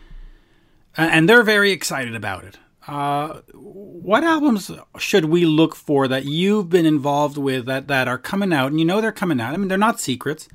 [0.96, 2.58] And they're very excited about it.
[2.86, 8.18] Uh, what albums should we look for that you've been involved with that, that are
[8.18, 9.54] coming out, and you know they're coming out?
[9.54, 10.48] I mean, they're not secrets.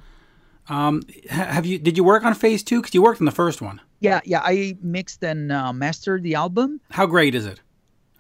[0.68, 1.78] Um, have you?
[1.78, 2.82] Did you work on Phase Two?
[2.82, 3.80] Because you worked on the first one.
[4.00, 4.42] Yeah, yeah.
[4.44, 6.82] I mixed and uh, mastered the album.
[6.90, 7.62] How great is it?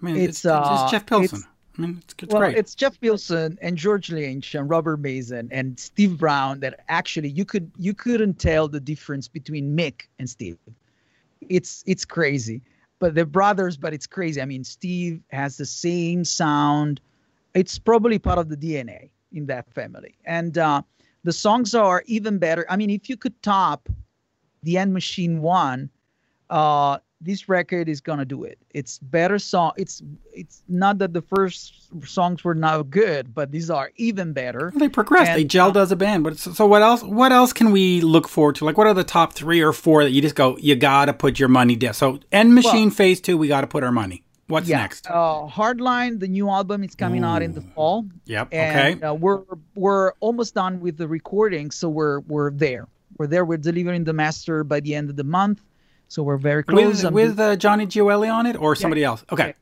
[0.01, 1.43] I mean, it's, it's, uh, it's Jeff Pilson.
[1.77, 2.57] I mean, it's, it's well, great.
[2.57, 7.43] It's Jeff Pilson and George Lynch and Robert Mason and Steve Brown that actually you
[7.43, 10.57] could you couldn't tell the difference between Mick and Steve.
[11.49, 12.61] It's it's crazy,
[12.99, 14.41] but they're brothers, but it's crazy.
[14.41, 17.01] I mean, Steve has the same sound.
[17.53, 20.81] It's probably part of the DNA in that family, and uh,
[21.23, 22.65] the songs are even better.
[22.69, 23.89] I mean, if you could top
[24.63, 25.89] the End Machine one,
[26.49, 28.57] uh, this record is gonna do it.
[28.69, 29.71] It's better song.
[29.77, 31.73] It's it's not that the first
[32.07, 34.71] songs were not good, but these are even better.
[34.73, 35.31] Well, they progressed.
[35.31, 36.23] And, they gelled uh, as a band.
[36.23, 37.03] But so what else?
[37.03, 38.65] What else can we look forward to?
[38.65, 40.57] Like, what are the top three or four that you just go?
[40.57, 41.93] You gotta put your money down.
[41.93, 44.23] So End Machine well, Phase Two, we gotta put our money.
[44.47, 45.07] What's yeah, next?
[45.07, 47.27] Uh, Hardline, the new album, is coming Ooh.
[47.27, 48.05] out in the fall.
[48.25, 48.49] Yep.
[48.51, 49.07] And, okay.
[49.07, 49.41] Uh, we're
[49.73, 52.87] we're almost done with the recording, so we're we're there.
[53.17, 53.45] We're there.
[53.45, 55.61] We're delivering the master by the end of the month.
[56.15, 57.03] So we're very close.
[57.03, 59.07] With, with uh, Johnny Gioeli on it or somebody yeah.
[59.09, 59.25] else?
[59.33, 59.53] Okay.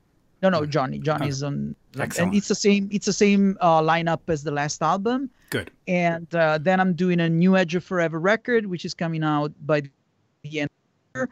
[0.44, 1.00] No, no, Johnny.
[1.00, 1.48] Johnny's okay.
[1.48, 1.76] on.
[1.98, 2.28] Excellent.
[2.28, 2.90] And it's the same.
[2.92, 5.32] It's the same uh, lineup as the last album.
[5.50, 5.72] Good.
[5.88, 9.52] And uh, then I'm doing a new Edge of Forever record, which is coming out
[9.66, 10.70] by the end.
[10.70, 11.30] Of the year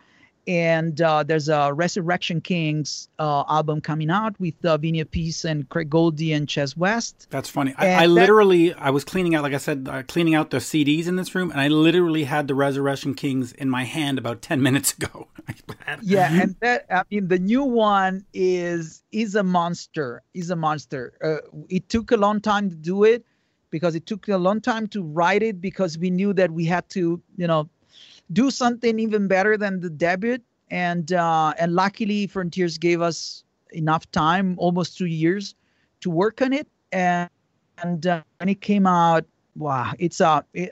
[0.48, 5.68] and uh, there's a Resurrection Kings uh, album coming out with uh, Vinny Appice and
[5.70, 7.28] Craig Goldie and Chas West.
[7.30, 7.74] That's funny.
[7.78, 11.08] I, I, literally, I was cleaning out, like I said, uh, cleaning out the CDs
[11.08, 14.62] in this room, and I literally had the Resurrection Kings in my hand about ten
[14.68, 15.28] minutes ago.
[16.02, 20.24] yeah, and that I mean, the new one is is a monster.
[20.34, 21.14] Is a monster.
[21.24, 23.26] Uh, it took a long time to do it
[23.70, 26.90] because it took a long time to write it because we knew that we had
[26.90, 27.70] to, you know
[28.34, 30.40] do something even better than the debut.
[30.70, 35.56] And uh, and luckily, Frontiers gave us enough time, almost two years,
[36.02, 36.68] to work on it.
[36.92, 37.30] And
[37.84, 40.72] and uh, it came out, wow, it's uh, it,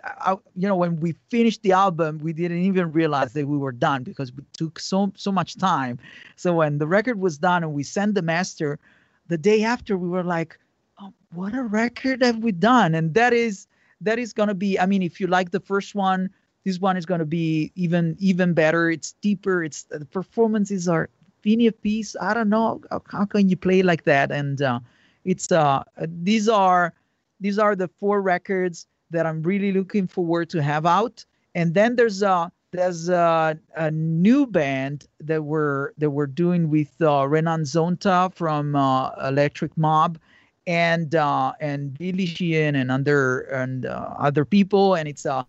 [0.55, 4.03] you know, when we finished the album, we didn't even realize that we were done
[4.03, 5.99] because we took so so much time.
[6.37, 8.79] So when the record was done and we sent the master,
[9.27, 10.57] the day after, we were like,
[11.01, 12.95] oh, what a record have we done?
[12.95, 13.67] And that is
[13.99, 14.79] that is gonna be.
[14.79, 16.29] I mean, if you like the first one
[16.65, 18.89] this one is going to be even even better.
[18.89, 19.63] It's deeper.
[19.63, 21.09] It's the performances are
[21.43, 22.15] Vinny Appice.
[22.19, 24.31] I don't know how, can you play like that.
[24.31, 24.79] And uh,
[25.25, 26.93] it's uh these are
[27.39, 31.25] these are the four records that I'm really looking forward to have out.
[31.55, 36.93] And then there's a there's a, a new band that we're that we're doing with
[37.01, 40.19] uh, Renan Zonta from uh, Electric Mob
[40.67, 45.45] and uh, and Billy Sheehan and other and uh, other people, and it's a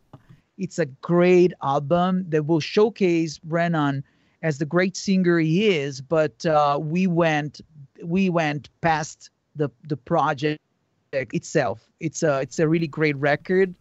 [0.60, 4.04] it's a great album that will showcase Renan
[4.42, 6.00] as the great singer he is.
[6.00, 7.60] But uh, we went
[8.04, 10.60] we went past the the project
[11.12, 11.88] itself.
[11.98, 13.74] It's a it's a really great record.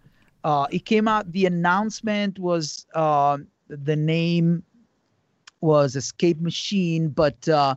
[0.44, 1.32] Uh, it came out.
[1.34, 3.38] The announcement was uh,
[3.68, 4.64] the name
[5.62, 7.76] was Escape Machine, but uh,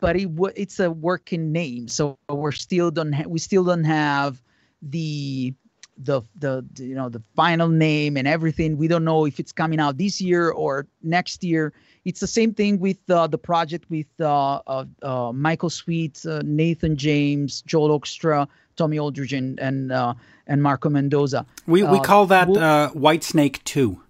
[0.00, 1.88] but it it's a working name.
[1.88, 4.42] So we're still don't ha- we still don't have
[4.82, 5.54] the
[6.02, 8.76] the, the you know the final name and everything.
[8.76, 11.72] We don't know if it's coming out this year or next year.
[12.04, 16.40] It's the same thing with uh, the project with uh, uh, uh Michael Sweet, uh,
[16.44, 20.14] Nathan James, Joel Hoekstra, Tommy Aldridge, and and, uh,
[20.46, 21.44] and Marco Mendoza.
[21.66, 24.00] We we call that we'll, Whitesnake Two.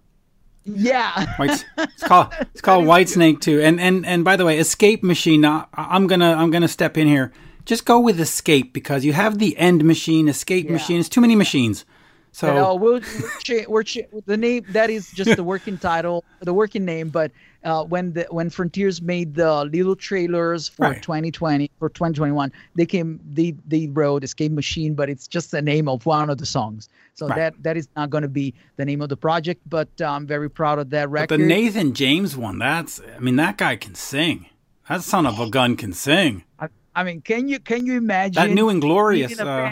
[0.65, 3.61] Yeah, White, it's called it's called Whitesnake Two.
[3.61, 5.43] And and and by the way, Escape Machine.
[5.45, 7.31] I'm gonna I'm gonna step in here
[7.69, 10.71] just go with escape because you have the end machine, escape yeah.
[10.71, 10.99] machine.
[10.99, 11.85] It's too many machines.
[12.31, 13.01] So no, we'll,
[13.47, 13.83] we're, we're,
[14.25, 17.09] the name that is just the working title, the working name.
[17.09, 17.31] But
[17.63, 21.01] uh, when the when Frontiers made the little trailers for right.
[21.01, 25.87] 2020 for 2021, they came they they wrote Escape Machine, but it's just the name
[25.87, 26.89] of one of the songs.
[27.13, 27.35] So right.
[27.35, 29.61] that that is not going to be the name of the project.
[29.67, 31.29] But uh, I'm very proud of that record.
[31.29, 34.47] But the Nathan James one, that's I mean that guy can sing.
[34.87, 36.45] That son of a gun can sing.
[36.59, 39.71] I, I mean, can you can you imagine that new and glorious uh,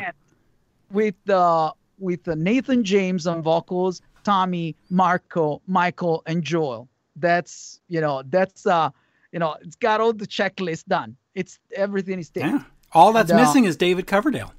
[0.90, 6.88] with uh, with uh, Nathan James on vocals, Tommy, Marco, Michael, and Joel?
[7.18, 8.92] That's you know that's uh
[9.34, 11.18] you know it's got all the checklist done.
[11.36, 12.48] It's everything is there.
[12.48, 12.64] Yeah.
[12.94, 14.54] All that's and, uh, missing is David Coverdale.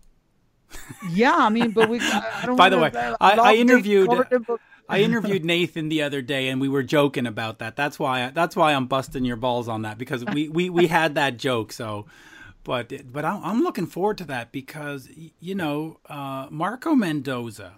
[1.08, 2.00] yeah, I mean, but we.
[2.02, 4.10] I By the way, I, I, interviewed.
[4.90, 7.76] I interviewed Nathan the other day, and we were joking about that.
[7.76, 8.28] That's why.
[8.28, 11.72] That's why I'm busting your balls on that because we we, we had that joke.
[11.72, 12.04] So
[12.64, 15.08] but but I'm looking forward to that because
[15.40, 17.74] you know uh, Marco Mendoza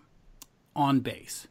[0.74, 1.46] on bass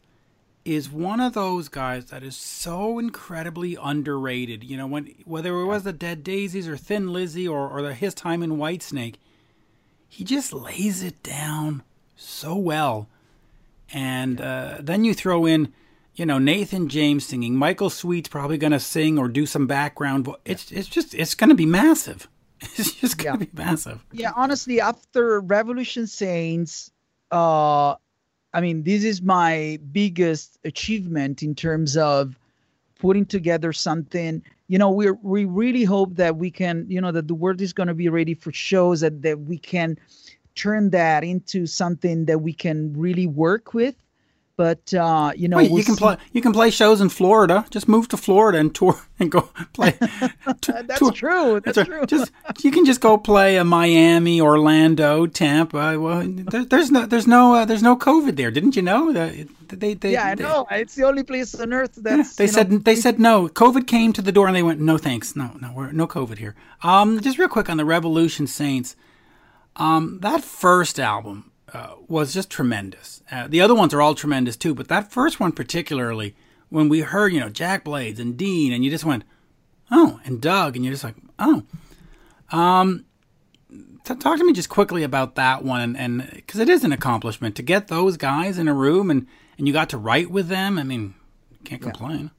[0.66, 4.64] is one of those guys that is so incredibly underrated.
[4.64, 7.94] You know, when whether it was the Dead Daisies or Thin Lizzy or, or the,
[7.94, 9.16] his time in Whitesnake,
[10.08, 11.84] he just lays it down
[12.16, 13.08] so well.
[13.92, 15.74] And uh, then you throw in,
[16.14, 17.56] you know, Nathan James singing.
[17.56, 20.30] Michael Sweet's probably going to sing or do some background.
[20.46, 22.28] It's it's just it's going to be massive.
[22.78, 23.52] It's just going to yeah.
[23.52, 24.06] be massive.
[24.12, 26.92] Yeah, honestly, after Revolution Saints,
[27.32, 27.96] uh,
[28.54, 32.38] I mean, this is my biggest achievement in terms of
[33.00, 34.44] putting together something.
[34.68, 37.74] You know, we we really hope that we can, you know, that the world is
[37.74, 39.98] going to be ready for shows that that we can
[40.56, 43.96] turn that into something that we can really work with.
[44.60, 46.00] But uh, you know, Wait, we'll you can see.
[46.00, 47.66] play you can play shows in Florida.
[47.70, 49.92] Just move to Florida and tour and go play.
[50.46, 51.14] That's tour.
[51.14, 51.62] true.
[51.62, 52.06] That's, That's true.
[52.06, 55.98] Just you can just go play a Miami, Orlando, Tampa.
[55.98, 58.52] Well, there, there's no there's no uh, there's no COVID there.
[58.52, 59.48] Didn't you know that?
[59.70, 60.68] They, they, yeah, I know.
[60.72, 62.38] It's the only place on earth that's.
[62.38, 63.48] Yeah, they said know, they said no.
[63.48, 66.38] COVID came to the door and they went, no thanks, no, no, we're no COVID
[66.38, 66.56] here.
[66.84, 68.98] Um, just real quick on the Revolution Saints.
[69.78, 73.22] Um, that first album uh, was just tremendous.
[73.32, 76.36] Uh, the other ones are all tremendous too, but that first one particularly,
[76.70, 79.24] when we heard, you know, Jack Blades and Deen, and you just went,
[79.92, 81.64] oh, and Doug, and you're just like, oh.
[82.52, 83.06] Um,
[83.70, 87.56] t- talk to me just quickly about that one, and because it is an accomplishment
[87.56, 89.28] to get those guys in a room and
[89.58, 90.80] and you got to write with them.
[90.80, 91.16] I mean,
[91.66, 92.20] can't complain.
[92.24, 92.39] Yeah.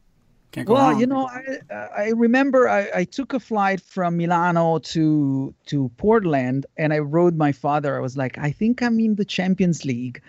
[0.56, 1.00] Well, wrong.
[1.00, 6.66] you know, I I remember I, I took a flight from Milano to to Portland,
[6.76, 7.96] and I wrote my father.
[7.96, 10.20] I was like, I think I'm in the Champions League,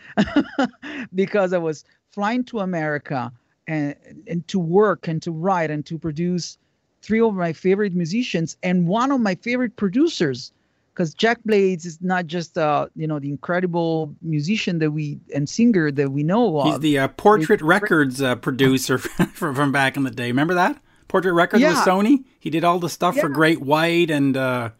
[1.16, 3.32] because I was flying to America
[3.68, 3.96] and
[4.28, 6.58] and to work and to write and to produce
[7.02, 10.52] three of my favorite musicians and one of my favorite producers
[10.94, 15.48] because Jack Blades is not just uh you know the incredible musician that we and
[15.48, 16.66] singer that we know of.
[16.68, 18.98] He's the uh, Portrait Records uh, producer
[19.34, 20.28] from, from back in the day.
[20.28, 21.72] Remember that Portrait Records yeah.
[21.72, 22.24] with Sony?
[22.40, 23.22] He did all the stuff yeah.
[23.24, 24.36] for Great White and.
[24.36, 24.72] Uh,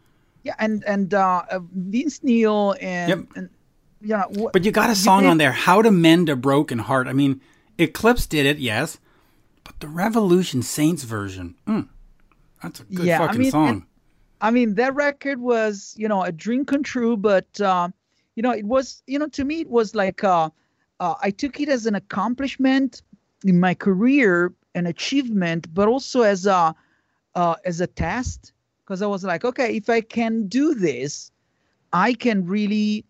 [0.44, 3.18] yeah, and and uh, uh Vince Neil and, yep.
[3.36, 3.48] and
[4.00, 4.24] yeah.
[4.24, 7.12] Wh- but you got a song on there, "How to Mend a Broken Heart." I
[7.12, 7.40] mean,
[7.78, 8.98] Eclipse did it, yes,
[9.62, 11.88] but the Revolution Saints version, mm,
[12.60, 13.68] that's a good yeah, fucking I mean, song.
[13.68, 13.82] And,
[14.42, 17.88] I mean, that record was, you know, a dream come true, but, uh,
[18.34, 20.50] you know, it was, you know, to me, it was like, uh,
[20.98, 23.02] uh, I took it as an accomplishment
[23.44, 26.74] in my career, an achievement, but also as a,
[27.36, 28.52] uh, as a test.
[28.86, 31.30] Cause I was like, okay, if I can do this,
[31.92, 33.04] I can really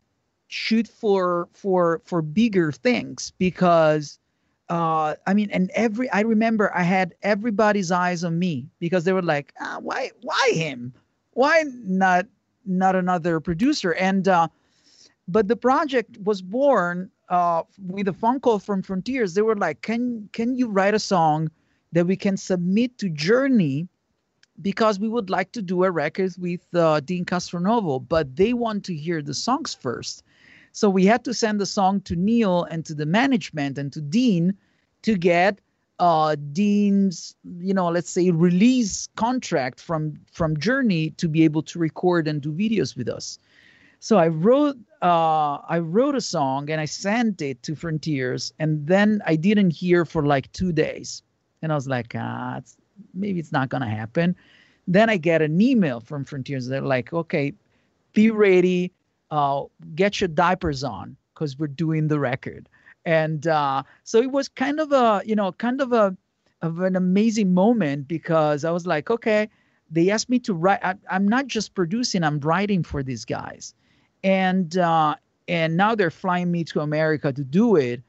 [0.48, 4.18] shoot for, for, for bigger things because,
[4.68, 9.14] uh, I mean, and every, I remember I had everybody's eyes on me because they
[9.14, 10.92] were like, ah, why, why him?
[11.32, 12.26] Why not
[12.64, 13.92] not another producer?
[13.92, 14.48] And uh,
[15.28, 19.34] but the project was born uh, with a phone call from Frontiers.
[19.34, 21.50] They were like, "Can can you write a song
[21.92, 23.88] that we can submit to Journey?"
[24.60, 28.84] Because we would like to do a record with uh, Deen Castronovo, but they want
[28.84, 30.22] to hear the songs first.
[30.72, 34.00] So we had to send the song to Neil and to the management and to
[34.00, 34.54] Deen
[35.02, 35.60] to get
[35.98, 41.78] uh, Deen's, you know, let's say release contract from from Journey to be able to
[41.78, 43.38] record and do videos with us.
[44.00, 48.86] So I wrote uh, I wrote a song and I sent it to Frontiers, and
[48.86, 51.22] then I didn't hear for like two days,
[51.60, 52.76] and I was like, ah, it's,
[53.14, 54.34] maybe it's not gonna happen.
[54.88, 56.66] Then I get an email from Frontiers.
[56.66, 57.52] They're like, okay,
[58.12, 58.92] be ready,
[59.30, 62.68] uh, get your diapers on, because we're doing the record
[63.04, 66.16] and uh, so it was kind of a you know kind of a
[66.62, 69.48] of an amazing moment because I was like, okay,
[69.90, 70.80] they asked me to write.
[70.82, 73.74] I, am not just producing; I'm writing for these guys,
[74.22, 75.16] and uh,
[75.48, 78.02] and now they're flying me to America to do it.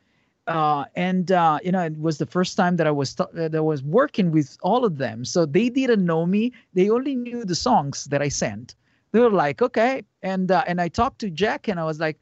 [0.45, 3.55] Uh, and uh, you know, it was the first time that I was th- that
[3.55, 5.25] I was working with all of them.
[5.25, 8.75] So they didn't know me; they only knew the songs that I sent.
[9.11, 12.19] They were like, okay, and uh, and I talked to Jack, and I was like,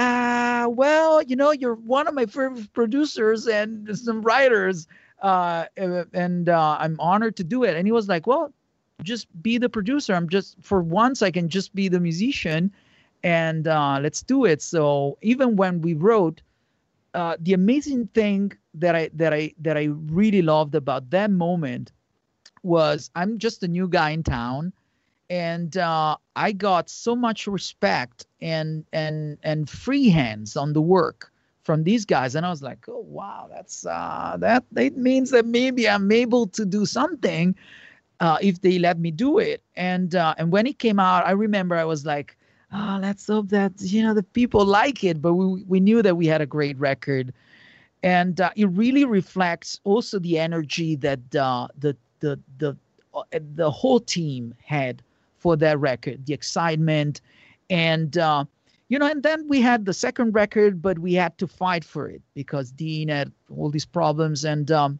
[0.00, 4.86] uh, well, you know, you're one of my favorite producers and some writers,
[5.20, 7.76] uh, and uh, I'm honored to do it.
[7.76, 8.52] And he was like, well,
[9.02, 10.14] just be the producer.
[10.14, 12.72] I'm just for once I can just be the musician,
[13.22, 14.62] and uh, let's do it.
[14.62, 16.40] So even when we wrote,
[17.14, 19.84] uh, the amazing thing that I that I that I
[20.20, 21.92] really loved about that moment
[22.62, 24.72] was I'm just a new guy in town
[25.30, 31.32] and uh, I got so much respect and and and free hands on the work
[31.64, 35.46] from these guys, and I was like, oh wow, that's uh, that that means that
[35.46, 37.56] maybe I'm able to do something
[38.20, 39.62] uh, if they let me do it.
[39.76, 42.36] And uh, and when it came out, I remember I was like,
[42.72, 45.22] oh, let's hope that you know the people like it.
[45.22, 47.32] But we we knew that we had a great record.
[48.02, 52.76] and uh, it really reflects also the energy that uh, the the the
[53.56, 55.02] the whole team had
[55.40, 57.20] for that record, the excitement,
[57.68, 58.44] and uh,
[58.88, 62.08] you know, and then we had the second record, but we had to fight for
[62.08, 64.98] it because Deen had all these problems, and um,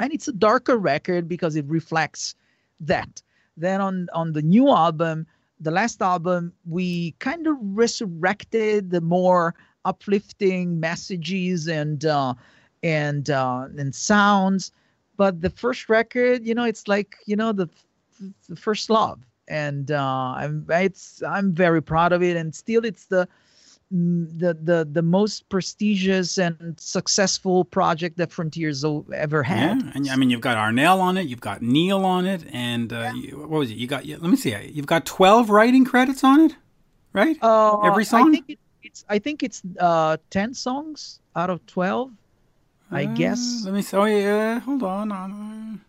[0.00, 2.34] and it's a darker record because it reflects
[2.80, 3.22] that.
[3.56, 5.26] Then on on the new album,
[5.60, 9.54] the last album, we kind of resurrected the more
[9.84, 12.34] uplifting messages and uh,
[12.82, 14.72] and uh, and sounds.
[15.16, 17.68] But the first record, you know, it's like you know the,
[18.48, 23.06] the first love, and uh, I'm it's I'm very proud of it, and still it's
[23.06, 23.28] the
[23.90, 28.84] the the the most prestigious and successful project that Frontiers
[29.14, 29.82] ever had.
[29.82, 32.92] Yeah, and I mean you've got Arnel on it, you've got Neil on it, and
[32.92, 33.14] uh, yeah.
[33.14, 33.76] you, what was it?
[33.76, 36.56] You got let me see, you've got twelve writing credits on it,
[37.12, 37.36] right?
[37.42, 38.30] Uh, Every song.
[38.30, 42.12] I think it, it's I think it's uh, ten songs out of twelve.
[42.90, 43.62] I uh, guess.
[43.64, 43.96] Let me see.
[43.96, 45.80] Oh yeah, hold on.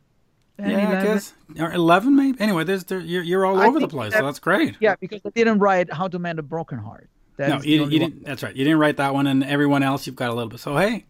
[0.59, 0.97] Yeah, 11.
[0.97, 2.39] I guess or eleven maybe.
[2.39, 4.75] Anyway, there's there, you're you're all I over the place, that, so that's great.
[4.79, 7.99] Yeah, because I didn't write "How to Mend a Broken Heart." That no, you, you
[7.99, 8.23] didn't.
[8.23, 8.55] That's right.
[8.55, 10.59] You didn't write that one, and everyone else you've got a little bit.
[10.59, 11.05] So hey,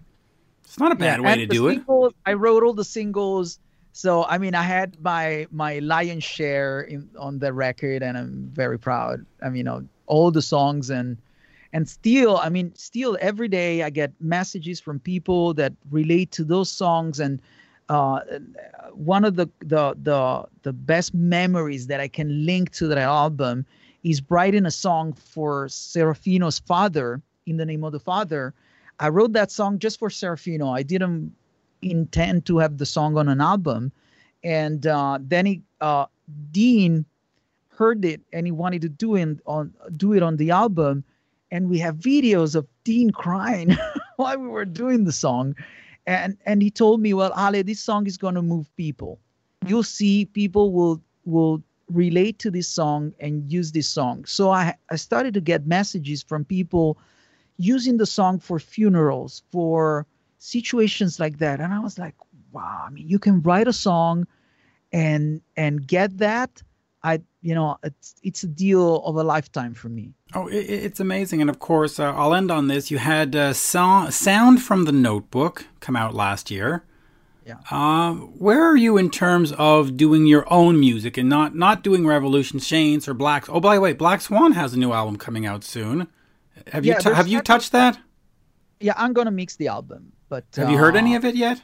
[0.64, 2.30] it's not a bad yeah, way to do singles, it.
[2.30, 3.60] I wrote all the singles.
[3.92, 8.50] So I mean, I had my my lion's share in on the record, and I'm
[8.54, 9.26] very proud.
[9.42, 11.18] I mean, you know, all the songs and
[11.74, 16.46] and still, I mean, still every day I get messages from people that relate to
[16.46, 17.42] those songs and.
[17.90, 18.20] Uh,
[18.94, 23.66] one of the, the the the best memories that I can link to that album
[24.04, 28.54] is writing a song for Serafino's father in the name of the father.
[29.00, 30.76] I wrote that song just for Serafino.
[30.76, 31.34] I didn't
[31.82, 33.92] intend to have the song on an album.
[34.44, 36.06] And uh, then he, uh,
[36.52, 37.06] Deen
[37.70, 41.04] heard it and he wanted to do it on do it on the album.
[41.52, 43.76] And we have videos of Deen crying
[44.16, 45.56] while we were doing the song.
[46.06, 49.20] And and he told me, well, Ale, this song is going to move people.
[49.66, 54.26] You'll see people will will relate to this song and use this song.
[54.26, 56.98] So I, I started to get messages from people
[57.58, 60.06] using the song for funerals, for
[60.40, 61.60] situations like that.
[61.60, 62.16] And I was like,
[62.52, 64.28] wow, I mean, you can write a song
[64.92, 66.62] and and get that.
[67.04, 70.14] I, you know, it's it's a deal of a lifetime for me.
[70.34, 72.90] Oh, it, it's amazing, and of course, uh, I'll end on this.
[72.90, 76.86] You had uh, so- "Sound from the Notebook" come out last year.
[77.46, 77.58] Yeah.
[77.70, 82.08] Uh, where are you in terms of doing your own music and not not doing
[82.08, 83.50] Revolution Saints or Black?
[83.50, 86.08] Oh, by the way, Black Swan has a new album coming out soon.
[86.72, 88.00] Have yeah, you t- have you touched that?
[88.80, 91.62] Yeah, I'm gonna mix the album, but have you heard any uh, of it yet?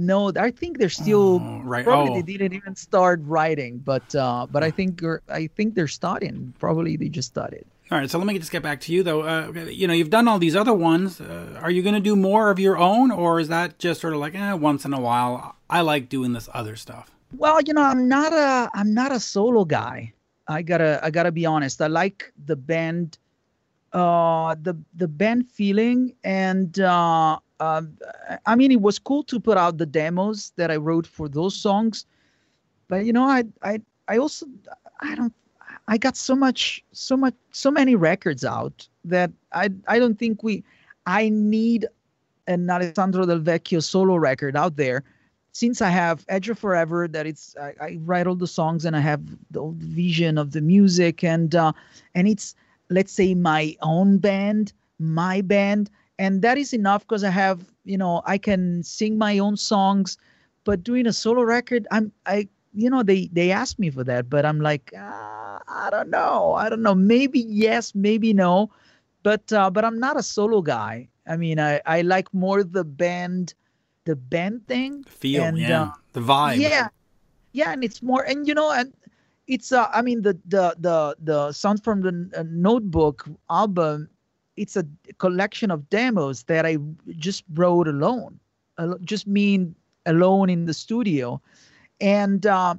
[0.00, 1.84] No, I think they're still oh, right.
[1.84, 2.22] Probably oh.
[2.22, 6.54] they didn't even start writing, but uh, but I think I think they're starting.
[6.58, 7.66] Probably they just started.
[7.90, 9.22] All right, so let me just get back to you though.
[9.22, 11.20] Uh, you know, you've done all these other ones.
[11.20, 14.14] Uh, are you going to do more of your own, or is that just sort
[14.14, 15.56] of like, eh, once in a while?
[15.68, 17.10] I like doing this other stuff.
[17.36, 20.14] Well, you know, I'm not a I'm not a solo guy.
[20.48, 21.82] I gotta I gotta be honest.
[21.82, 23.18] I like the band,
[23.92, 27.82] uh, the the band feeling, and uh, uh,
[28.46, 31.54] I mean, it was cool to put out the demos that I wrote for those
[31.54, 32.06] songs,
[32.88, 34.46] but you know, I I I also
[35.00, 35.34] I don't
[35.88, 40.42] I got so much, so much, so many records out that I I don't think
[40.42, 40.64] we.
[41.06, 41.86] I need
[42.46, 45.02] an Alessandro Del Vecchio solo record out there.
[45.52, 48.94] Since I have Edge of Forever, that it's I, I write all the songs and
[48.96, 51.72] I have the vision of the music and uh,
[52.14, 52.54] and it's
[52.88, 55.90] let's say my own band, my band,
[56.20, 60.18] and that is enough because I have you know I can sing my own songs,
[60.68, 64.28] but doing a solo record, I'm I you know they they asked me for that,
[64.28, 64.92] but I'm like.
[64.96, 65.40] Ah,
[65.70, 66.54] I don't know.
[66.54, 66.94] I don't know.
[66.94, 68.70] Maybe yes, maybe no.
[69.22, 71.08] But uh, but I'm not a solo guy.
[71.26, 73.54] I mean, I I like more the band,
[74.04, 75.02] the band thing.
[75.02, 76.60] The feel, and, yeah, uh, the vibe.
[76.60, 76.88] Yeah,
[77.52, 78.92] yeah, and it's more, and you know, and
[79.46, 84.08] it's uh, I mean, the the the the sound from the uh, Notebook album.
[84.56, 84.86] It's a
[85.18, 86.78] collection of demos that I
[87.16, 88.38] just wrote alone,
[89.02, 89.68] just me
[90.06, 91.40] alone in the studio,
[92.00, 92.46] and.
[92.46, 92.74] Uh,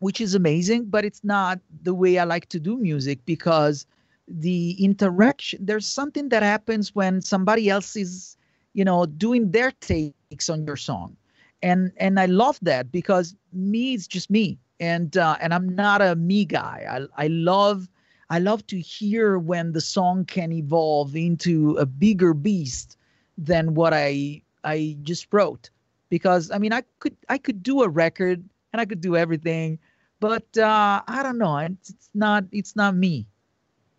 [0.00, 3.86] which is amazing, but it's not the way I like to do music because
[4.26, 8.36] the interaction there's something that happens when somebody else is,
[8.72, 11.16] you know, doing their takes on your song.
[11.62, 14.58] And and I love that because me is just me.
[14.80, 16.86] And uh, and I'm not a me guy.
[16.90, 17.88] I I love
[18.30, 22.96] I love to hear when the song can evolve into a bigger beast
[23.36, 25.70] than what I I just wrote.
[26.08, 29.78] Because I mean I could I could do a record and I could do everything
[30.20, 31.56] but uh, I don't know.
[31.56, 32.44] It's, it's not.
[32.52, 33.26] It's not me.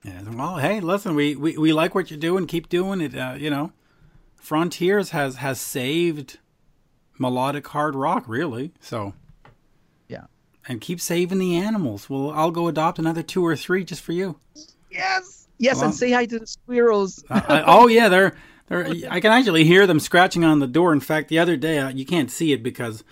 [0.03, 0.21] Yeah.
[0.29, 1.15] Well, hey, listen.
[1.15, 2.45] We, we, we like what you're doing.
[2.45, 3.15] Keep doing it.
[3.15, 3.73] Uh, you know,
[4.35, 6.37] Frontiers has has saved
[7.17, 8.71] melodic hard rock, really.
[8.79, 9.15] So.
[10.67, 12.09] And keep saving the animals.
[12.09, 14.37] Well, I'll go adopt another two or three just for you.
[14.89, 15.47] Yes.
[15.57, 17.23] Yes, Well- and say hi to the squirrels.
[17.29, 18.35] I, I- oh yeah, they're
[18.67, 18.85] they're.
[19.09, 20.93] I can actually hear them scratching on the door.
[20.93, 23.03] In fact, the other day uh, you can't see it because,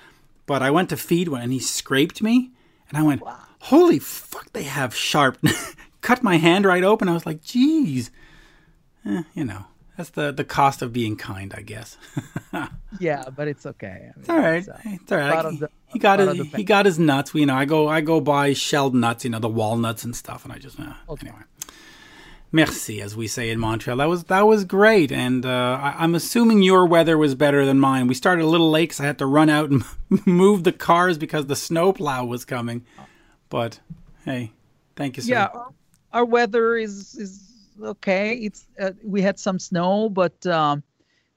[0.46, 2.52] but I went to feed one and he scraped me,
[2.90, 3.22] and I went,
[3.60, 4.52] "Holy fuck!
[4.54, 5.38] They have sharp."
[6.02, 7.10] Cut my hand right open.
[7.10, 8.10] I was like, "Geez,"
[9.06, 9.66] eh, you know.
[9.98, 11.98] That's the, the cost of being kind, I guess.
[13.02, 13.88] yeah, but it's okay.
[13.88, 14.70] I mean, It's all right.
[14.70, 15.70] uh, It's all right.
[15.98, 17.34] Part I- of the- he got his he got his nuts.
[17.34, 19.24] You know, I go I go buy shelled nuts.
[19.24, 21.28] You know, the walnuts and stuff, and I just uh, Okay.
[21.28, 21.44] anyway.
[22.52, 23.98] Merci, as we say in Montreal.
[23.98, 25.50] That was that was great, and uh,
[25.82, 28.08] I, I'm assuming your weather was better than mine.
[28.08, 29.84] We started a little late, 'cause I had to run out and
[30.26, 32.86] move the cars because the snowplow was coming.
[33.50, 33.80] But
[34.26, 34.52] hey,
[34.96, 35.32] thank you, sir.
[35.34, 35.68] yeah, our,
[36.12, 38.34] our weather is is okay.
[38.34, 40.82] It's uh, we had some snow, but um,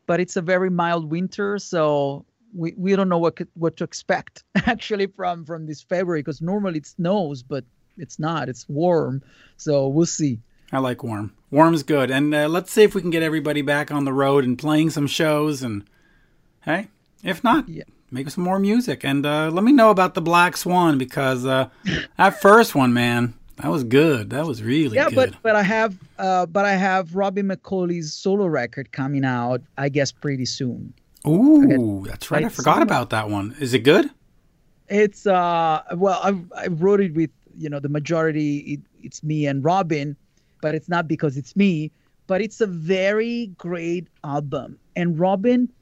[0.06, 2.24] but it's a very mild winter, so
[2.54, 6.78] we, we don't know what what to expect actually from from this February because normally
[6.78, 7.64] it snows, but
[7.98, 8.48] it's not.
[8.48, 9.22] It's warm,
[9.56, 10.38] so we'll see.
[10.72, 11.34] I like warm.
[11.50, 14.44] Warm's good, and uh, let's see if we can get everybody back on the road
[14.44, 15.62] and playing some shows.
[15.62, 15.84] And
[16.62, 16.88] hey,
[17.22, 17.84] if not, Yeah.
[18.10, 19.04] make some more music.
[19.04, 21.68] And uh, let me know about the Black Swan because uh,
[22.16, 24.30] that first one, man, that was good.
[24.30, 25.14] That was really yeah, good.
[25.14, 29.90] but but I have uh, but I have Robbie McAuley's solo record coming out, I
[29.90, 30.94] guess, pretty soon.
[31.26, 32.44] Ooh, that's right.
[32.44, 33.54] I forgot about that one.
[33.60, 34.10] Is it good?
[34.88, 39.46] It's uh well I I wrote it with you know the majority it, it's me
[39.46, 40.16] and Robin,
[40.60, 41.90] but it's not because it's me,
[42.26, 44.78] but it's a very great album.
[44.96, 45.72] And Robin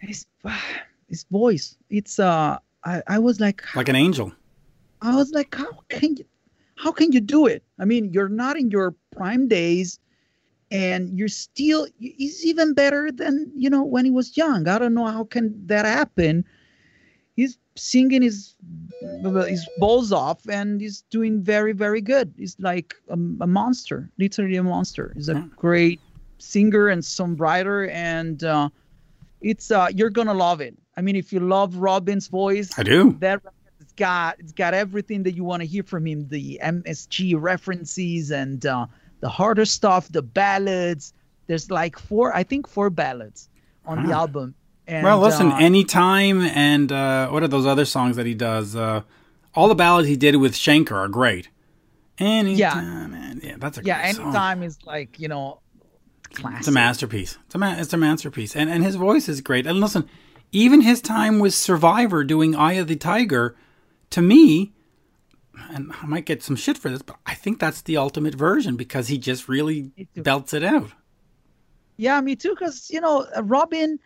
[0.00, 0.26] his
[1.08, 4.32] his voice, it's uh I, I was like Like an angel.
[5.02, 6.24] I was like how can you
[6.76, 7.64] how can you do it?
[7.78, 9.98] I mean, you're not in your prime days
[10.74, 14.68] and you're still he's even better than you know when he was young.
[14.68, 16.44] I don't know how can that happen.
[17.36, 18.54] He's singing his
[19.48, 22.34] his balls off and he's doing very very good.
[22.36, 25.12] He's like a, a monster, literally a monster.
[25.14, 25.44] He's a Yeah.
[25.56, 26.00] great
[26.38, 28.68] singer and songwriter, and uh,
[29.40, 30.76] it's uh, you're gonna love it.
[30.96, 33.16] I mean, if you love Robin's voice, I do.
[33.20, 33.40] that
[33.80, 38.30] it's got it's got everything that you want to hear from him the MSG references
[38.30, 38.86] and uh,
[39.24, 41.14] the harder stuff the ballads
[41.46, 43.48] there's like four i think four ballads
[43.86, 44.54] on the album
[44.86, 48.76] and well, listen, uh, anytime and uh, what are those other songs that he does?
[48.76, 49.00] Uh,
[49.54, 51.48] all the ballads he did with Schenker are great.
[52.18, 54.26] Anytime, and yeah, that's a yeah great song.
[54.26, 55.60] anytime is like you know
[56.34, 56.58] classic.
[56.58, 57.38] It's a masterpiece.
[57.46, 59.66] It's a ma- it's a masterpiece, and and his voice is great.
[59.66, 60.06] And listen,
[60.52, 63.56] even his time with Survivor doing Eye of the Tiger,
[64.10, 64.74] to me,
[65.70, 68.76] and I might get some shit for this, but I think that's the ultimate version
[68.76, 70.90] because he just really belts it out.
[71.96, 72.50] Yeah, me too.
[72.50, 73.98] Because you know, uh, Robin,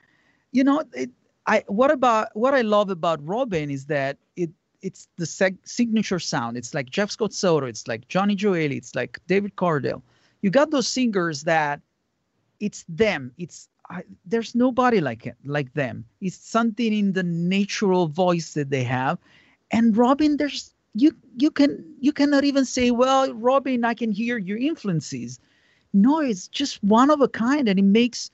[0.52, 1.10] you know, it,
[1.46, 4.50] I what about what I love about Robin is that it
[4.82, 6.56] it's the seg- signature sound.
[6.56, 7.66] It's like Jeff Scott Soto.
[7.66, 8.76] It's like Johnny Gioeli.
[8.76, 10.02] It's like David Coverdale.
[10.42, 11.80] You got those singers that
[12.60, 13.32] it's them.
[13.38, 16.04] It's I, there's nobody like it like them.
[16.20, 19.18] It's something in the natural voice that they have,
[19.70, 24.38] and Robin, there's you you can you cannot even say, well, Robin, I can hear
[24.38, 25.38] your influences.
[25.92, 28.30] No it's just one of a kind and it makes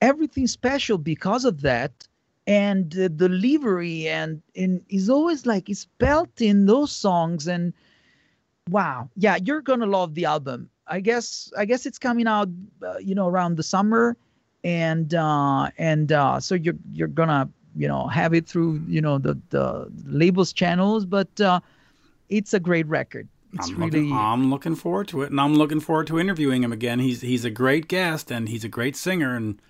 [0.00, 2.08] everything special because of that.
[2.46, 7.72] And the delivery and and is always like it's built in those songs and
[8.68, 9.08] wow.
[9.16, 10.70] Yeah you're gonna love the album.
[10.86, 12.48] I guess i guess it's coming out
[12.86, 14.16] uh, you know around the summer
[14.64, 19.18] and uh and uh so you're you're gonna you know have it through you know
[19.18, 21.60] the the labels channels but uh
[22.36, 25.54] it's a great record it's I'm really looking, I'm looking forward to it, and I'm
[25.54, 26.98] looking forward to interviewing him again.
[26.98, 29.60] He's he's a great guest, and he's a great singer, and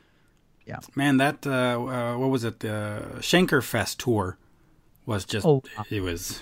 [0.66, 0.78] Yeah.
[0.96, 2.60] man, that uh, uh, what was it?
[2.60, 4.38] The Schenker Fest tour
[5.04, 5.62] was just Oh.
[5.90, 6.40] it was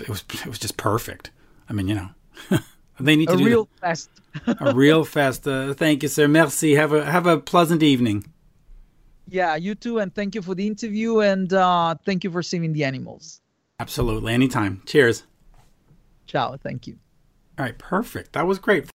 [0.00, 1.30] it was it was just perfect.
[1.68, 2.10] I mean, you know,
[3.00, 4.10] they need to a do real fest
[4.60, 5.46] a real fest.
[5.46, 6.26] Uh, thank you, sir.
[6.26, 6.74] Merci.
[6.74, 8.24] Have a have a pleasant evening.
[9.30, 12.72] Yeah, you too, and thank you for the interview, and uh, thank you for saving
[12.72, 13.40] the animals.
[13.80, 14.82] Absolutely, anytime.
[14.86, 15.22] Cheers.
[16.26, 16.98] Ciao, thank you.
[17.58, 18.32] All right, perfect.
[18.32, 18.90] That was great.